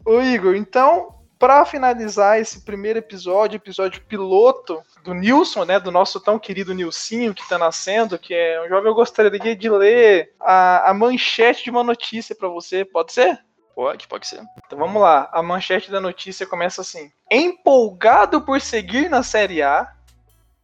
[0.04, 6.18] Ô Igor, então, para finalizar esse primeiro episódio, episódio piloto do Nilson, né, do nosso
[6.18, 10.90] tão querido Nilcinho que tá nascendo, que é um jovem, eu gostaria de ler a,
[10.90, 13.38] a manchete de uma notícia para você, pode ser?
[13.74, 14.42] Pode, pode ser.
[14.66, 19.88] Então vamos lá, a manchete da notícia começa assim: Empolgado por seguir na Série A,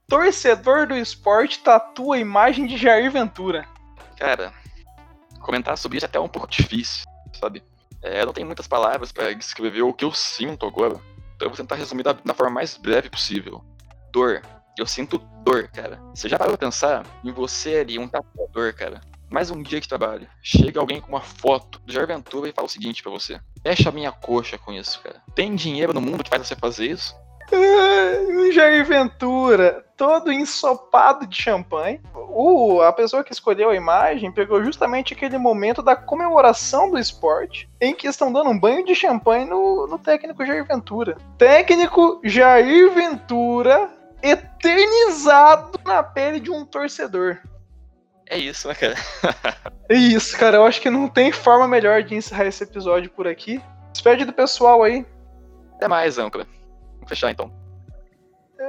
[0.08, 3.66] torcedor do esporte tatua a imagem de Jair Ventura.
[4.16, 4.52] Cara,
[5.40, 7.04] comentar sobre isso é até um pouco difícil,
[7.38, 7.62] sabe?
[8.02, 11.00] É, não tenho muitas palavras para descrever o que eu sinto agora.
[11.34, 13.64] Então eu vou tentar resumir da, da forma mais breve possível.
[14.12, 14.42] Dor.
[14.76, 16.00] Eu sinto dor, cara.
[16.14, 19.00] Você já parou pra pensar em você ali, um tatuador, cara?
[19.30, 20.28] Mais um dia de trabalho.
[20.42, 23.40] Chega alguém com uma foto do Jair Ventura e fala o seguinte para você.
[23.62, 25.22] Fecha a minha coxa com isso, cara.
[25.34, 27.14] Tem dinheiro no mundo que faz você fazer isso?
[27.52, 32.00] O Jair Ventura, todo ensopado de champanhe.
[32.14, 37.68] O, a pessoa que escolheu a imagem pegou justamente aquele momento da comemoração do esporte
[37.80, 41.16] em que estão dando um banho de champanhe no, no técnico Jair Ventura.
[41.38, 43.90] Técnico Jair Ventura
[44.22, 47.38] eternizado na pele de um torcedor.
[48.26, 48.96] É isso, né, cara?
[49.88, 50.56] é isso, cara.
[50.56, 53.60] Eu acho que não tem forma melhor de encerrar esse episódio por aqui.
[53.92, 55.04] Despede do pessoal aí.
[55.76, 56.46] Até mais, âncora.
[57.04, 57.64] Vamos fechar então.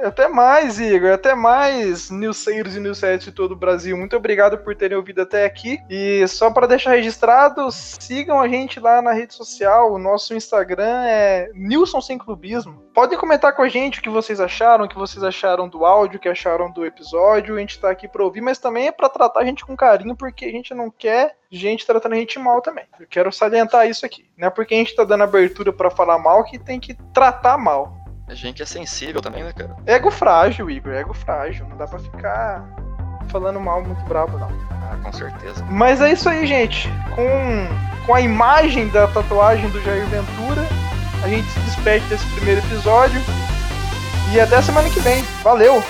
[0.02, 1.12] Até mais, Igor.
[1.12, 3.96] Até mais, newseiros e newsets de todo o Brasil.
[3.96, 5.78] Muito obrigado por terem ouvido até aqui.
[5.88, 9.92] E só para deixar registrado, sigam a gente lá na rede social.
[9.92, 12.82] O nosso Instagram é Nilson Sem Clubismo.
[12.92, 16.18] Podem comentar com a gente o que vocês acharam, o que vocês acharam do áudio,
[16.18, 17.56] o que acharam do episódio.
[17.56, 20.16] A gente tá aqui para ouvir, mas também é para tratar a gente com carinho,
[20.16, 22.84] porque a gente não quer gente tratando a gente mal também.
[22.98, 24.28] Eu quero salientar isso aqui.
[24.36, 27.56] Não é porque a gente tá dando abertura para falar mal que tem que tratar
[27.56, 27.95] mal.
[28.28, 29.76] A gente é sensível também, né, cara?
[29.86, 31.66] Ego frágil, Igor, ego frágil.
[31.68, 32.64] Não dá pra ficar
[33.28, 34.50] falando mal muito bravo, não.
[34.70, 35.64] Ah, com certeza.
[35.70, 36.88] Mas é isso aí, gente.
[37.14, 40.62] Com, com a imagem da tatuagem do Jair Ventura,
[41.22, 43.20] a gente se despede desse primeiro episódio.
[44.32, 45.22] E até semana que vem.
[45.42, 45.82] Valeu!